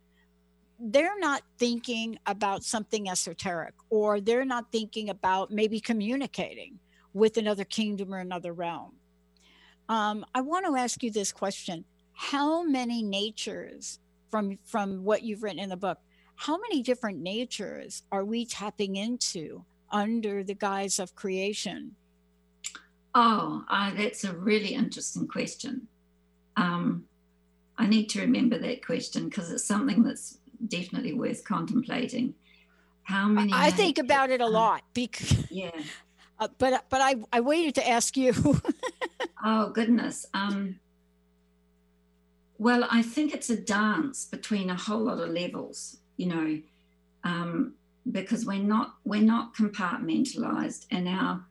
[0.80, 6.80] They're not thinking about something esoteric or they're not thinking about maybe communicating
[7.14, 8.94] with another kingdom or another realm.
[9.90, 14.00] Um, I want to ask you this question How many natures
[14.32, 16.00] from, from what you've written in the book,
[16.36, 21.96] how many different natures are we tapping into under the guise of creation?
[23.14, 25.88] Oh, uh, that's a really interesting question.
[26.58, 27.06] Um,
[27.78, 32.36] I need to remember that question because it's something that's definitely worth contemplating.
[33.04, 33.52] How many?
[33.54, 35.72] I have- think about it a um, lot because, Yeah.
[36.40, 38.34] uh, but but I I waited to ask you.
[39.46, 40.26] Oh goodness.
[40.34, 40.80] Um,
[42.58, 46.62] well, I think it's a dance between a whole lot of levels, you know,
[47.26, 47.74] um,
[48.10, 51.44] because we're not we're not compartmentalized, and our,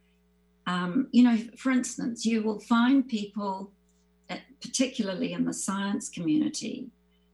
[0.66, 3.70] um, you know, for instance, you will find people,
[4.30, 6.88] uh, particularly in the science community,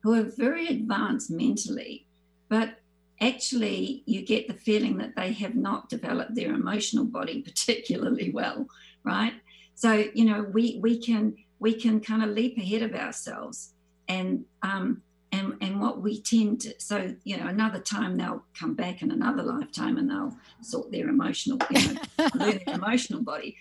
[0.08, 2.06] who are very advanced mentally,
[2.48, 2.78] but
[3.20, 8.66] actually you get the feeling that they have not developed their emotional body particularly well,
[9.04, 9.34] right?
[9.74, 13.74] So you know, we we can we can kind of leap ahead of ourselves,
[14.08, 16.74] and um, and and what we tend to.
[16.78, 21.10] So you know, another time they'll come back in another lifetime, and they'll sort their
[21.10, 22.00] emotional, you know,
[22.34, 23.58] learn their emotional body.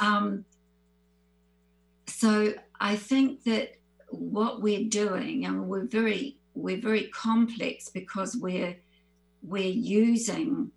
[0.00, 0.44] Um,
[2.08, 3.76] so I think that
[4.10, 8.76] what we're doing, and we're very we're very complex because we're
[9.42, 10.70] we're using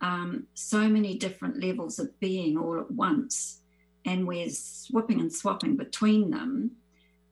[0.00, 3.60] um, so many different levels of being all at once
[4.04, 6.72] and we're swapping and swapping between them.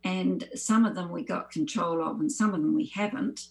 [0.04, 3.48] And some of them we got control of, and some of them we haven't.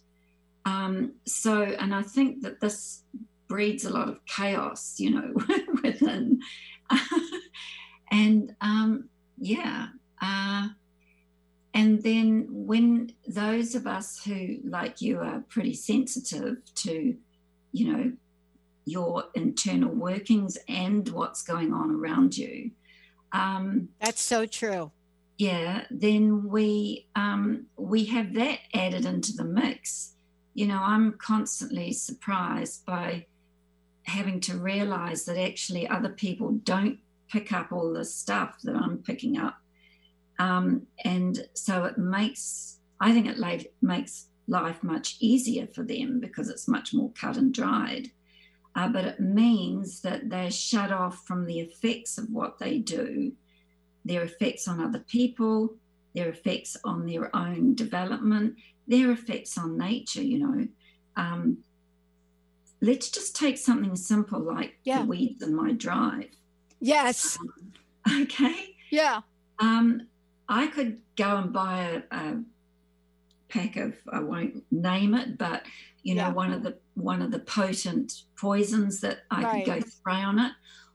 [0.66, 3.04] Um, so, and I think that this
[3.48, 5.34] breeds a lot of chaos, you know,
[5.84, 6.42] within.
[8.12, 9.88] and um, yeah.
[10.22, 10.70] Uh,
[11.74, 17.16] and then when those of us who, like you, are pretty sensitive to,
[17.72, 18.12] you know,
[18.86, 22.72] your internal workings and what's going on around you,
[23.32, 24.92] um, That's so true.
[25.38, 30.16] yeah, then we um, we have that added into the mix.
[30.54, 33.28] You know, I'm constantly surprised by
[34.04, 37.00] having to realize that actually other people don't
[37.30, 39.61] pick up all the stuff that I'm picking up,
[40.40, 46.20] um, and so it makes I think it life, makes life much easier for them
[46.20, 48.12] because it's much more cut and dried.
[48.76, 53.34] Uh, but it means that they're shut off from the effects of what they do,
[54.06, 55.76] their effects on other people,
[56.14, 58.56] their effects on their own development,
[58.88, 60.68] their effects on nature, you know.
[61.16, 61.58] Um,
[62.82, 65.00] let's just take something simple like Yeah.
[65.02, 66.30] the weeds in my drive.
[66.80, 67.38] Yes.
[68.20, 68.76] Okay.
[68.90, 69.22] Yeah.
[69.60, 70.08] Um,
[70.52, 72.44] I could go and buy a, a
[73.48, 75.64] pack of I won't name it, but
[76.04, 76.34] you know Yeah.
[76.34, 79.66] one of the one of the potent poisons that I Right.
[79.66, 80.52] can go spray on it,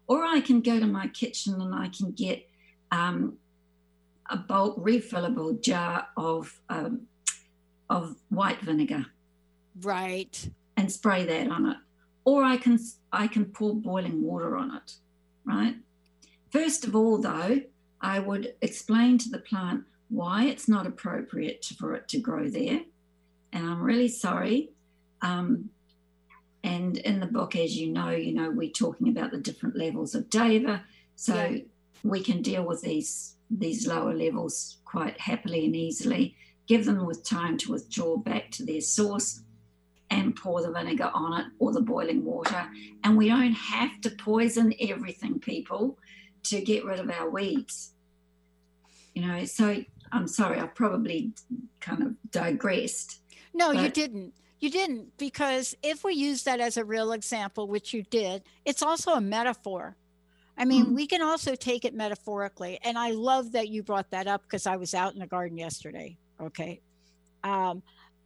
[0.07, 2.47] or I can go to my kitchen and I can get
[2.93, 3.39] um,
[4.29, 7.07] a bulk refillable jar of um,
[7.89, 9.07] of white vinegar
[9.81, 10.51] Right.
[10.77, 11.79] and spray that on it,
[12.27, 12.79] or I can
[13.11, 14.97] I can pour boiling water on it,
[15.45, 15.77] right?
[16.51, 17.63] First of all, though,
[18.01, 22.81] I would explain to the plant why it's not appropriate for it to grow there,
[23.53, 24.71] and I'm really sorry.
[25.23, 25.71] Um,
[26.63, 30.15] and in the book, as you know, you know we're talking about the different levels
[30.15, 30.85] of Deva,
[31.15, 31.59] so Yeah.
[32.03, 36.35] we can deal with these these lower levels quite happily and easily.
[36.67, 39.43] Give them with time to withdraw back to their source
[40.11, 42.69] and pour the vinegar on it or the boiling water.
[43.05, 45.97] And we don't have to poison everything, people,
[46.51, 47.93] to get rid of our weeds.
[49.15, 49.83] You know, so
[50.13, 51.33] I'm sorry, I've probably
[51.81, 53.21] kind of digressed.
[53.55, 54.35] No, you didn't.
[54.61, 58.83] You didn't because if we use that as a real example, which you did, it's
[58.83, 59.97] also a metaphor.
[60.59, 60.95] I mean, Mhm.
[60.95, 62.79] we can also take it metaphorically.
[62.83, 65.59] And I love that you brought that up because I was out in the garden
[65.59, 66.17] yesterday.
[66.41, 66.81] Okay.
[67.45, 67.83] Um,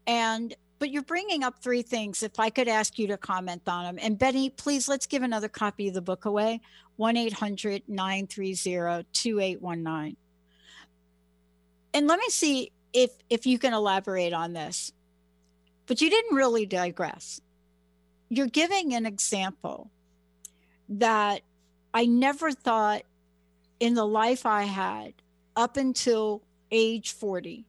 [0.06, 2.22] and, but you're bringing up three things.
[2.22, 3.98] If I could ask you to comment on them.
[4.02, 6.60] And Benny, please let's give another copy of the book away
[6.96, 10.16] 1 800 930 2819.
[11.92, 14.92] And let me see if if you can elaborate on this.
[15.86, 17.40] But you didn't really digress.
[18.30, 19.90] You're giving an example
[20.88, 21.42] that
[21.92, 23.02] I never thought
[23.80, 25.12] in the life I had
[25.56, 27.66] up until age 40.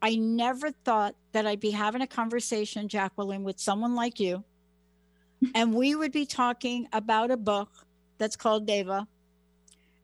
[0.00, 4.44] I never thought that I'd be having a conversation, Jacqueline, with someone like you.
[5.56, 7.68] And we would be talking about a book
[8.16, 9.08] that's called Deva.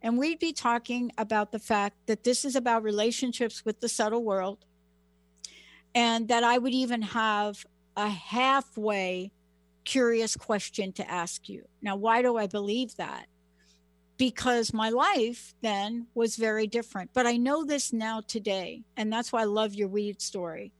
[0.02, 4.24] And we'd be talking about the fact that this is about relationships with the subtle
[4.24, 4.64] world.
[5.94, 7.64] And that I would even have
[7.96, 9.30] a halfway
[9.84, 11.64] curious question to ask you.
[11.82, 13.26] Now, why do I believe that?
[14.16, 17.10] Because my life then was very different.
[17.14, 18.82] But I know this now today.
[18.96, 20.72] And that's why I love your weed story.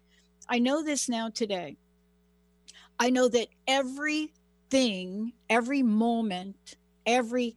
[0.49, 1.77] I know this now today.
[2.99, 6.77] I know that everything, every moment,
[7.07, 7.57] every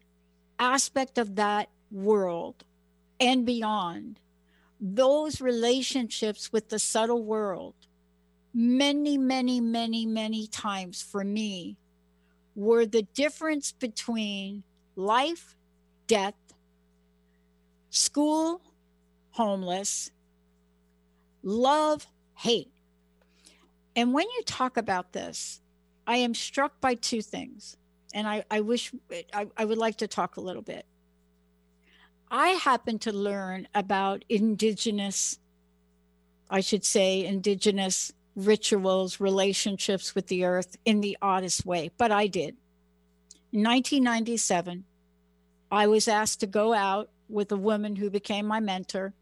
[0.60, 2.64] aspect of that world
[3.20, 4.20] and beyond,
[4.80, 7.76] those relationships with the subtle world,
[8.54, 11.78] many, many, many, many times for me
[12.56, 14.64] were the difference between
[14.96, 15.56] life,
[16.08, 16.36] death,
[17.90, 18.62] school,
[19.32, 20.12] homeless,
[21.44, 22.71] love, hate.
[23.96, 25.62] And when you talk about this,
[26.08, 27.78] I am struck by two things.
[28.14, 28.92] And I, I wish
[29.34, 30.86] I, I would like to talk a little bit.
[32.30, 35.38] I happen to learn about indigenous,
[36.50, 42.28] I should say, indigenous rituals, relationships with the earth in the oddest way, but I
[42.28, 42.56] did.
[43.52, 44.86] In 1997,
[45.70, 49.14] I was asked to go out with a woman who became my mentor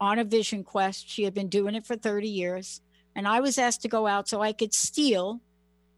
[0.00, 1.08] on a vision quest.
[1.08, 2.80] She had been doing it for 30 years.
[3.20, 5.42] And I was asked to go out so I could steal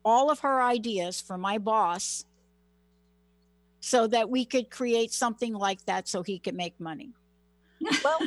[0.04, 2.24] all of her ideas from my boss
[3.78, 7.12] so that we could create something like that so he could make money.
[8.02, 8.18] Well,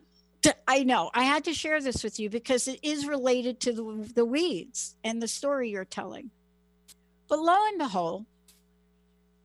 [0.66, 4.10] I know I had to share this with you because it is related to the,
[4.14, 6.30] the weeds and the story you're telling.
[7.28, 8.24] But lo and behold,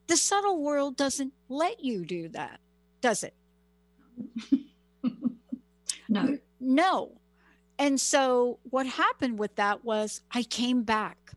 [0.08, 2.62] the subtle world doesn't let you do that,
[3.02, 3.34] does it?
[6.08, 6.38] no.
[6.62, 7.12] No.
[7.78, 11.34] And so what happened with that was I came back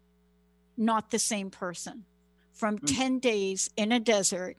[0.76, 2.04] not the same person
[2.52, 2.96] from mm.
[2.96, 4.56] 10 days in a desert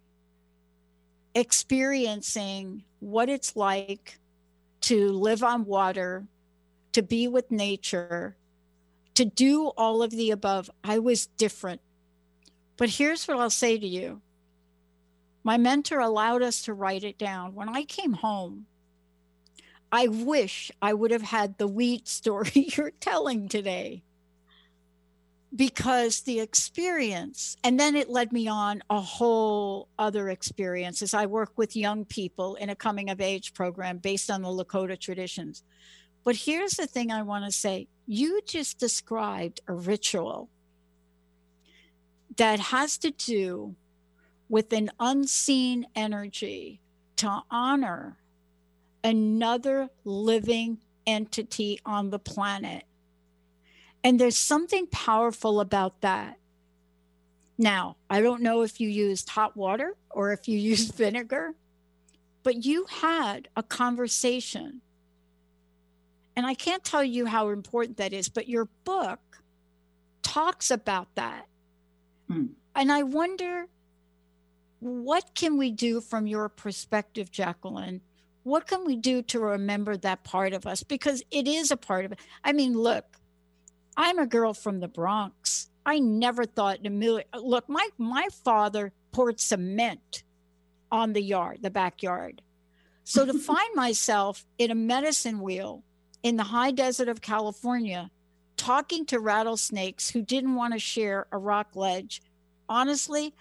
[1.35, 4.19] experiencing what it's like
[4.81, 6.25] to live on water,
[6.91, 8.35] to be with nature,
[9.13, 10.69] to do all of the above.
[10.83, 11.81] I was different.
[12.77, 14.21] But here's what I'll say to you
[15.43, 17.55] my mentor allowed us to write it down.
[17.55, 18.65] When I came home,
[19.91, 24.03] I wish I would have had the wheat story you're telling today.
[25.55, 31.25] Because the experience and then it led me on a whole other experience as i
[31.25, 35.63] work with young people in a coming of age program based on the lakota traditions.
[36.23, 37.87] But here's the thing i want to say.
[38.05, 40.49] You just described a ritual
[42.37, 43.75] that has to do
[44.49, 46.79] with an unseen energy
[47.15, 48.19] to honor
[49.03, 52.83] another living entity on the planet
[54.03, 56.37] and there's something powerful about that.
[57.57, 61.53] Now, I don't know if you used hot water or if you used vinegar,
[62.43, 64.81] but you had a conversation.
[66.35, 69.19] And I can't tell you how important that is, but your book
[70.21, 71.47] talks about that.
[72.31, 72.51] Mm.
[72.75, 73.65] And I wonder
[74.79, 77.99] what can we do from your perspective, Jacqueline?
[78.43, 80.83] What can we do to remember that part of us?
[80.83, 82.19] Because it is a part of it.
[82.43, 83.17] I mean, look,
[83.97, 85.69] I'm a girl from the Bronx.
[85.85, 87.25] I never thought in a million.
[87.35, 90.23] Look, my my father poured cement
[90.91, 92.41] on the yard, the backyard.
[93.03, 95.83] So to find myself in a medicine wheel
[96.23, 98.11] in the high desert of California,
[98.55, 102.21] talking to rattlesnakes who didn't want to share a rock ledge,
[102.67, 103.33] honestly.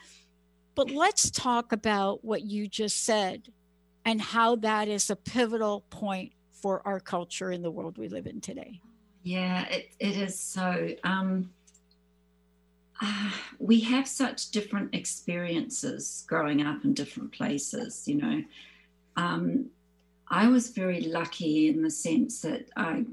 [0.74, 3.48] But let's talk about what you just said
[4.08, 8.26] and how that is a pivotal point for our culture in the world we live
[8.26, 8.80] in today.
[9.22, 10.88] Yeah, it, it is so.
[11.04, 11.50] Um,
[13.02, 18.42] uh, we have such different experiences growing up in different places, you know.
[19.16, 19.66] Um,
[20.28, 23.04] I was very lucky in the sense that I,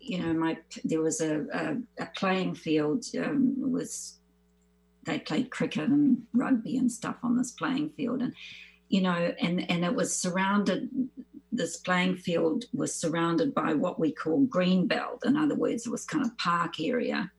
[0.00, 4.14] you know, my there was a, a, a playing field um, was
[5.04, 8.32] they played cricket and rugby and stuff on this playing field, and
[8.88, 10.88] you know, and and it was surrounded
[11.56, 15.24] this playing field was surrounded by what we call green belt.
[15.24, 17.30] In other words, it was kind of park area,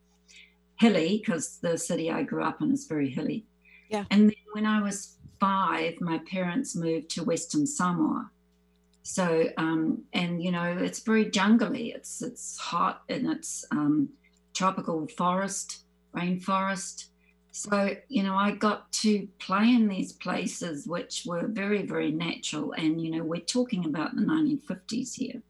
[0.79, 3.45] hilly, because the city I grew up in is very hilly.
[3.89, 4.05] Yeah.
[4.09, 8.31] And then when I was five, my parents moved to Western Samoa.
[9.03, 11.93] So, um, and you know, it's very jungly.
[11.95, 14.09] It's it's hot and it's um,
[14.53, 15.83] tropical forest,
[16.13, 17.05] rainforest.
[17.51, 22.73] So, you know, I got to play in these places which were very, very natural.
[22.73, 25.41] And, you know, we're talking about the 1950s here.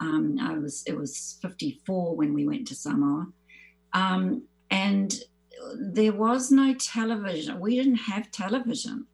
[0.00, 3.28] Um, I was, it was 54 when we went to Samoa.
[3.92, 5.18] Um, and
[5.76, 7.60] there was no television.
[7.60, 9.06] We didn't have television.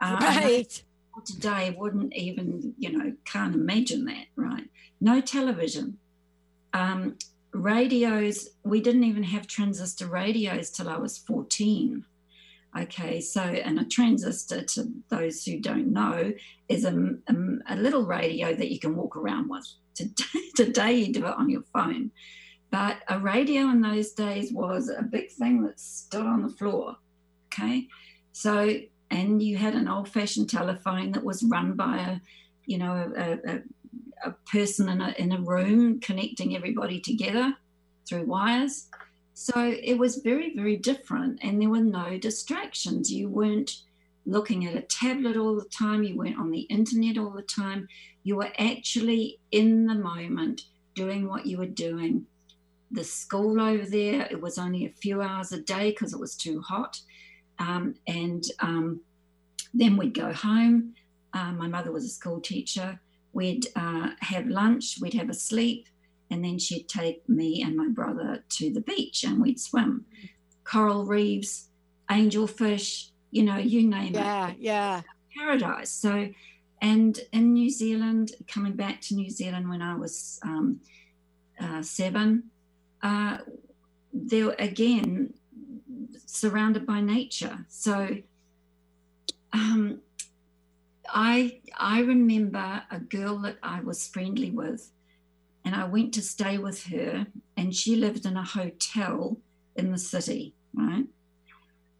[0.00, 0.82] Uh, right.
[1.24, 4.68] Today wouldn't even, you know, can't imagine that, right?
[5.00, 5.98] No television.
[6.72, 7.16] Um,
[7.52, 12.04] radios, we didn't even have transistor radios till I was 14.
[12.78, 16.32] Okay, so, and a transistor, to those who don't know,
[16.68, 16.94] is a,
[17.28, 17.34] a,
[17.68, 19.66] a little radio that you can walk around with.
[19.94, 20.24] Today,
[20.56, 22.10] today, you do it on your phone.
[22.70, 26.96] But a radio in those days was a big thing that stood on the floor.
[27.52, 27.88] Okay,
[28.32, 28.74] so,
[29.10, 32.20] and you had an old fashioned telephone that was run by a,
[32.64, 33.62] you know, a, a,
[34.24, 37.54] a person in a, in a room connecting everybody together
[38.08, 38.88] through wires.
[39.34, 43.12] So it was very, very different, and there were no distractions.
[43.12, 43.82] You weren't
[44.26, 47.88] looking at a tablet all the time, you weren't on the internet all the time.
[48.22, 50.62] You were actually in the moment
[50.94, 52.26] doing what you were doing.
[52.90, 56.36] The school over there, it was only a few hours a day because it was
[56.36, 57.00] too hot.
[57.58, 59.00] Um, and um,
[59.74, 60.94] then we'd go home.
[61.32, 63.00] Uh, my mother was a school teacher.
[63.32, 65.88] We'd uh, have lunch, we'd have a sleep,
[66.30, 70.06] and then she'd take me and my brother to the beach and we'd swim.
[70.64, 71.68] Coral reefs,
[72.10, 74.56] angelfish, you know, you name yeah, it.
[74.58, 75.02] Yeah, yeah.
[75.36, 75.90] Paradise.
[75.90, 76.28] So,
[76.80, 80.80] and in New Zealand, coming back to New Zealand when I was um,
[81.60, 82.44] uh, seven,
[83.02, 83.38] uh,
[84.12, 85.34] there again,
[86.26, 87.64] surrounded by nature.
[87.68, 88.16] So,
[89.52, 90.00] um,
[91.12, 94.90] I I remember a girl that I was friendly with,
[95.64, 99.38] and I went to stay with her, and she lived in a hotel
[99.76, 101.04] in the city, right?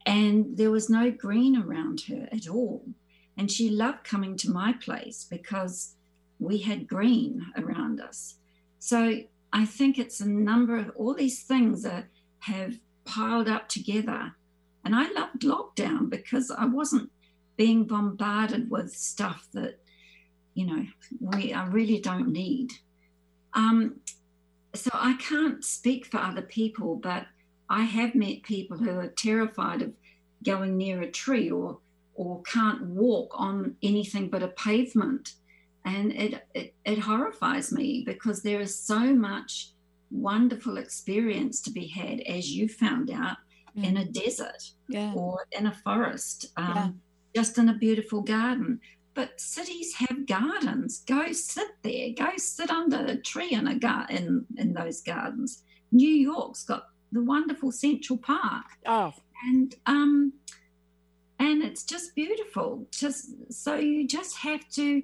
[0.07, 2.85] And there was no green around her at all.
[3.37, 5.95] And she loved coming to my place because
[6.39, 8.37] we had green around us.
[8.79, 9.21] So
[9.53, 12.07] I think it's a number of all these things that
[12.41, 14.35] have piled up together.
[14.85, 17.11] And I loved lockdown because I wasn't
[17.57, 19.79] being bombarded with stuff that,
[20.55, 20.87] you know,
[21.21, 22.73] we I really don't need.
[23.55, 23.97] Um,
[24.75, 27.27] so I can't speak for other people, but
[27.69, 29.93] I have met people who are terrified of
[30.43, 31.79] going near a tree or
[32.15, 35.35] or can't walk on anything but a pavement.
[35.85, 39.71] And it, it, it horrifies me because there is so much
[40.11, 43.39] wonderful experience to be had, as you found out,
[43.77, 43.85] mm.
[43.85, 45.13] in a desert yeah.
[45.15, 46.89] or in a forest, um, yeah.
[47.35, 48.81] Just in a beautiful garden.
[49.15, 51.01] But cities have gardens.
[51.07, 52.11] Go sit there.
[52.17, 55.63] Go sit under a tree in a gar- in in those gardens.
[55.91, 58.65] New York's got the wonderful Central Park.
[58.87, 59.13] Oh,
[59.45, 60.33] and um,
[61.39, 62.87] and it's just beautiful.
[62.91, 65.03] Just so you just have to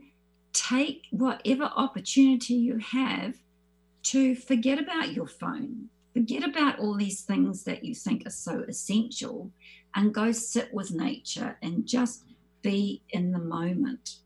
[0.52, 3.34] take whatever opportunity you have
[4.04, 8.64] to forget about your phone, forget about all these things that you think are so
[8.68, 9.50] essential,
[9.94, 12.24] and go sit with nature and just
[12.62, 14.16] be in the moment.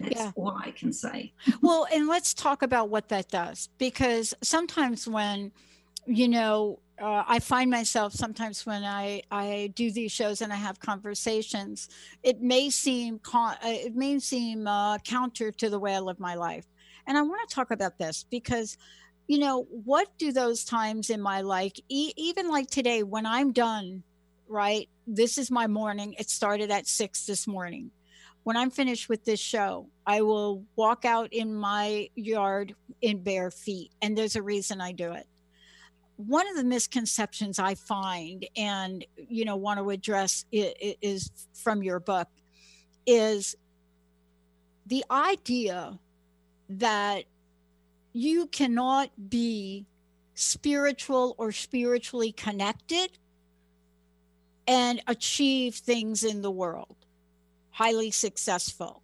[0.00, 0.32] That's yeah.
[0.34, 1.32] all I can say.
[1.62, 5.52] well, and let's talk about what that does because sometimes when,
[6.06, 10.56] you know, uh, I find myself sometimes when I, I do these shows and I
[10.56, 11.88] have conversations,
[12.22, 16.18] it may seem con- uh, it may seem uh, counter to the way I live
[16.18, 16.66] my life,
[17.06, 18.76] and I want to talk about this because,
[19.28, 23.52] you know, what do those times in my life, e- even like today when I'm
[23.52, 24.02] done,
[24.48, 24.88] right?
[25.06, 26.14] This is my morning.
[26.18, 27.90] It started at six this morning.
[28.44, 33.50] When I'm finished with this show, I will walk out in my yard in bare
[33.50, 35.26] feet, and there's a reason I do it
[36.18, 42.00] one of the misconceptions I find and you know want to address is from your
[42.00, 42.26] book
[43.06, 43.56] is
[44.86, 45.98] the idea
[46.70, 47.24] that
[48.12, 49.86] you cannot be
[50.34, 53.16] spiritual or spiritually connected
[54.68, 56.96] and achieve things in the world
[57.70, 59.02] highly successful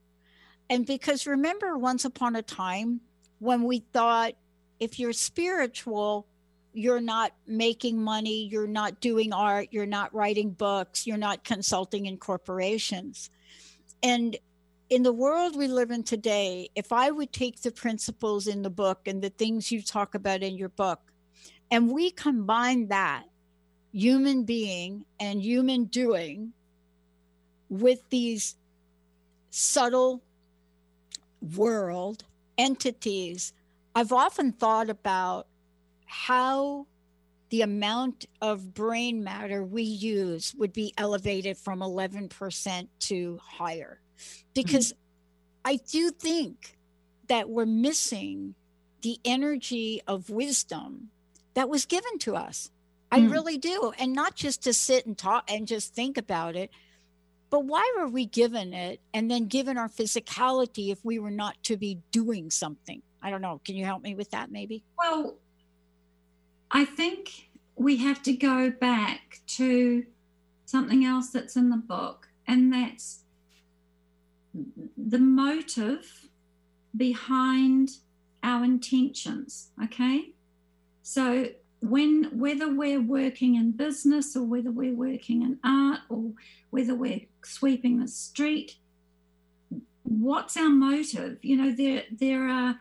[0.70, 3.00] and because remember once upon a time
[3.40, 4.34] when we thought
[4.78, 6.26] if you're spiritual
[6.74, 12.06] you're not making money, you're not doing art, you're not writing books, you're not consulting
[12.06, 13.30] in corporations.
[14.02, 14.36] And
[14.90, 18.70] in the world we live in today, if I would take the principles in the
[18.70, 21.00] book and the things you talk about in your book,
[21.70, 23.24] and we combine that
[23.94, 26.52] human being and human doing
[27.68, 28.56] with these
[29.50, 30.20] subtle
[31.56, 32.24] world
[32.58, 33.52] entities,
[33.94, 35.46] I've often thought about
[36.06, 36.88] how
[37.50, 44.00] the amount of brain matter we use would be elevated from 11% to higher.
[44.54, 45.72] Because mm-hmm.
[45.72, 46.76] I do think
[47.28, 48.56] that we're missing
[49.02, 51.10] the energy of wisdom
[51.54, 52.70] that was given to us.
[53.14, 53.30] I mm.
[53.30, 53.92] really do.
[53.96, 56.70] And not just to sit and talk and just think about it,
[57.48, 61.62] but why were we given it and then given our physicality if we were not
[61.62, 63.02] to be doing something?
[63.22, 63.60] I don't know.
[63.64, 64.82] Can you help me with that maybe?
[64.98, 65.36] Well,
[66.72, 70.04] I think we have to go back to
[70.64, 73.20] something else that's in the book, and that's
[74.96, 76.28] the motive
[76.96, 77.90] behind
[78.42, 79.70] our intentions.
[79.84, 80.32] Okay.
[81.04, 81.50] So,
[81.88, 86.30] when whether we're working in business or whether we're working in art or
[86.70, 88.76] whether we're sweeping the street,
[90.02, 91.38] what's our motive?
[91.42, 92.80] You know, there there are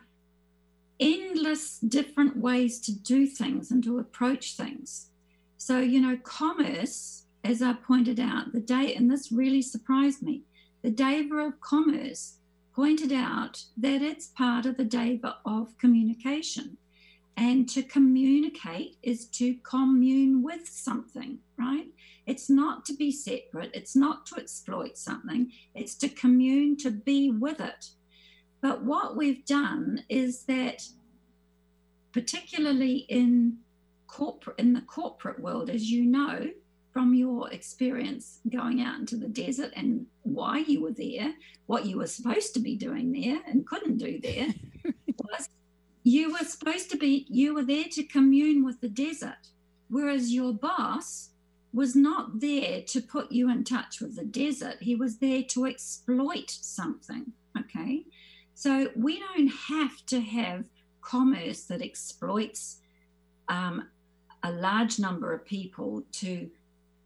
[0.98, 5.10] endless different ways to do things and to approach things.
[5.58, 10.42] So, you know, commerce, as I pointed out, the day, and this really surprised me,
[10.82, 12.36] the Deva of Commerce
[12.74, 16.76] pointed out that it's part of the Deva of communication.
[17.36, 21.86] And to communicate is to commune with something, right?
[22.26, 27.30] It's not to be separate, it's not to exploit something, it's to commune, to be
[27.30, 27.88] with it.
[28.60, 30.82] But what we've done is that,
[32.12, 33.58] particularly in
[34.06, 36.48] corporate in the corporate world, as you know
[36.92, 41.34] from your experience going out into the desert and why you were there,
[41.66, 44.54] what you were supposed to be doing there and couldn't do there,
[45.24, 45.48] was
[46.04, 49.48] you were supposed to be you were there to commune with the desert,
[49.88, 51.30] whereas your boss
[51.72, 54.76] was not there to put you in touch with the desert.
[54.80, 57.32] He was there to exploit something.
[57.58, 58.04] Okay.
[58.54, 60.64] So we don't have to have
[61.00, 62.80] commerce that exploits
[63.48, 63.88] um,
[64.42, 66.48] a large number of people to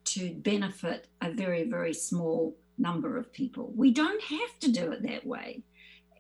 [0.05, 3.73] to benefit a very very small number of people.
[3.77, 5.63] We don't have to do it that way.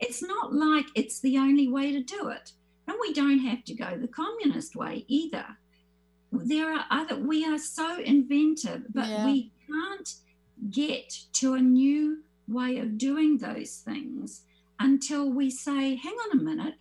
[0.00, 2.52] It's not like it's the only way to do it,
[2.88, 5.44] and we don't have to go the communist way either.
[6.32, 7.16] There are other.
[7.16, 9.26] We are so inventive, but yeah.
[9.26, 10.14] we can't
[10.70, 14.42] get to a new way of doing those things
[14.80, 16.74] until we say, hang on a minute,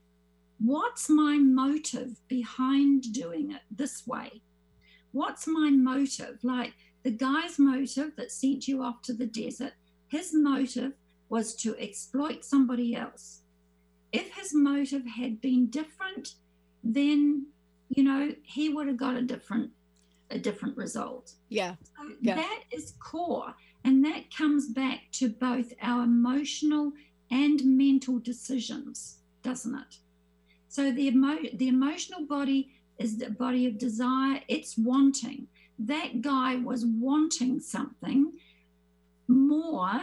[0.60, 4.42] what's my motive behind doing it this way?
[5.12, 6.40] What's my motive?
[6.44, 9.74] Like the guy's motive that sent you off to the desert,
[10.08, 10.94] his motive
[11.30, 13.42] was to exploit somebody else.
[14.12, 16.36] If his motive had been different,
[16.84, 17.48] then
[17.90, 19.72] you know he would have got a different
[20.30, 21.34] a different result.
[21.50, 21.76] Yeah.
[21.98, 22.36] So yeah.
[22.36, 23.54] that is core.
[23.84, 26.92] And that comes back to both our emotional
[27.32, 29.98] and mental decisions, doesn't it?
[30.68, 34.42] So the emo- the emotional body is the body of desire.
[34.48, 35.48] It's wanting.
[35.80, 38.34] That guy was wanting something
[39.28, 40.02] more.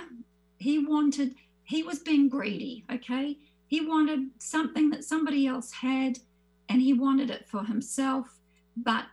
[0.58, 1.34] He wanted.
[1.64, 2.84] He was being greedy.
[2.92, 3.38] Okay.
[3.66, 6.18] He wanted something that somebody else had,
[6.68, 8.38] and he wanted it for himself,
[8.76, 9.06] but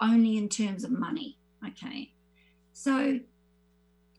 [0.00, 1.38] only in terms of money.
[1.66, 2.12] Okay.
[2.72, 3.20] So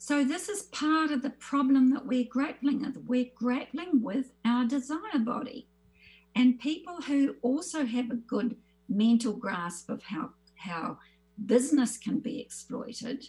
[0.08, 2.96] so, this is part of the problem that we're grappling with.
[3.06, 5.68] We're grappling with our desire body.
[6.34, 8.56] And people who also have a good
[8.88, 11.00] mental grasp of how, how
[11.46, 13.28] business can be exploited,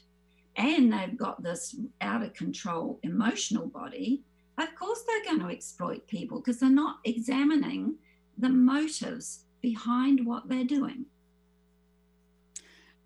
[0.54, 4.22] and they've got this out of control emotional body,
[4.58, 7.94] of course they're going to exploit people because they're not examining
[8.36, 11.06] the motives behind what they're doing.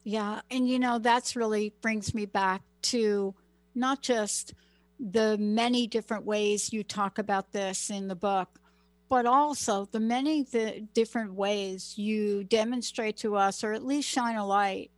[0.05, 0.41] Yeah.
[0.51, 3.35] And, you know, that's really brings me back to
[3.75, 4.55] not just
[4.99, 8.61] the many different ways you talk about this in the book,
[9.09, 14.37] but also the many the different ways you demonstrate to us, or at least shine
[14.37, 14.91] a light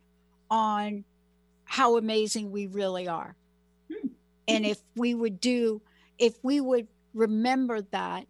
[0.49, 1.03] on
[1.65, 3.35] how amazing we really are.
[3.91, 4.07] Hmm.
[4.47, 5.81] And if we would do,
[6.17, 8.25] if we would remember that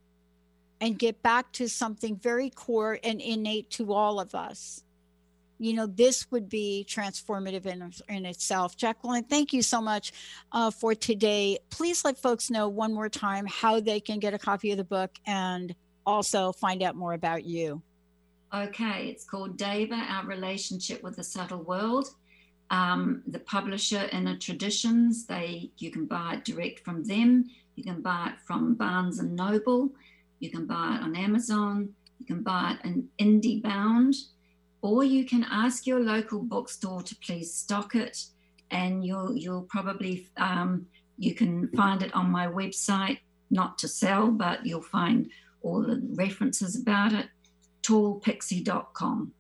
[0.82, 4.84] and get back to something very core and innate to all of us,
[5.58, 8.76] you know, this would be transformative in, in itself.
[8.76, 10.12] Jacqueline, thank you so much
[10.52, 11.58] uh, for today.
[11.70, 14.84] Please let folks know one more time how they can get a copy of the
[14.84, 15.74] book and
[16.06, 17.82] also find out more about you.
[18.54, 22.10] Okay, it's called Deva Our Relationship with the Subtle World.
[22.72, 27.46] Um, the publisher Inner Traditions, they you can buy it direct from them.
[27.76, 29.92] You can buy it from Barnes and Noble.
[30.40, 31.94] You can buy it on Amazon.
[32.20, 34.16] You can buy it in IndieBound,
[34.82, 38.26] or you can ask your local bookstore to please stock it
[38.72, 40.86] and you'll you'll probably um,
[41.18, 45.30] you can find it on my website not to sell but you'll find
[45.62, 47.28] all the references about it
[47.84, 49.32] tallpixie.com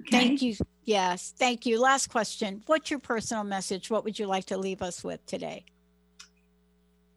[0.00, 0.10] okay?
[0.10, 0.54] thank you
[0.84, 4.82] yes thank you last question what's your personal message what would you like to leave
[4.82, 5.64] us with today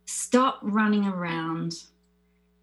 [0.06, 1.74] stop running around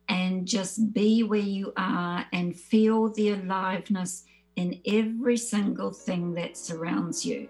[0.09, 4.25] and just be where you are and feel the aliveness
[4.57, 7.49] in every single thing that surrounds you,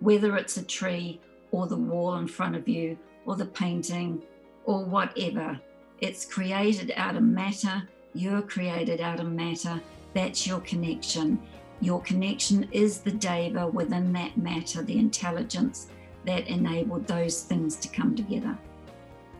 [0.00, 1.20] whether it's a tree
[1.50, 4.22] or the wall in front of you or the painting
[4.64, 5.58] or whatever.
[6.00, 7.88] It's created out of matter.
[8.14, 9.80] You're created out of matter.
[10.14, 11.40] That's your connection.
[11.82, 15.88] Your connection is the deva within that matter, the intelligence
[16.24, 18.56] that enabled those things to come together.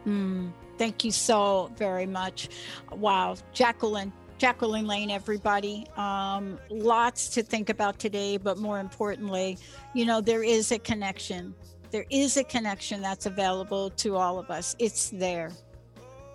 [0.05, 2.49] Mm, thank you so very much.
[2.91, 3.37] Wow.
[3.53, 5.87] Jacqueline, Jacqueline Lane, everybody.
[5.97, 9.57] Um, lots to think about today, but more importantly,
[9.95, 11.55] you know, there is a connection.
[11.93, 14.75] There is a connection that's available to all of us.
[14.81, 15.53] It's there.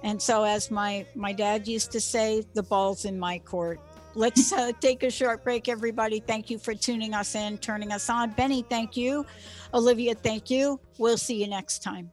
[0.03, 3.81] And so, as my my dad used to say, the ball's in my court.
[4.17, 6.19] Let's uh, take a short break, everybody.
[6.19, 8.31] Thank you for tuning us in, turning us on.
[8.31, 9.25] Benny, thank you.
[9.73, 10.79] Olivia, thank you.
[10.97, 12.11] We'll see you next time.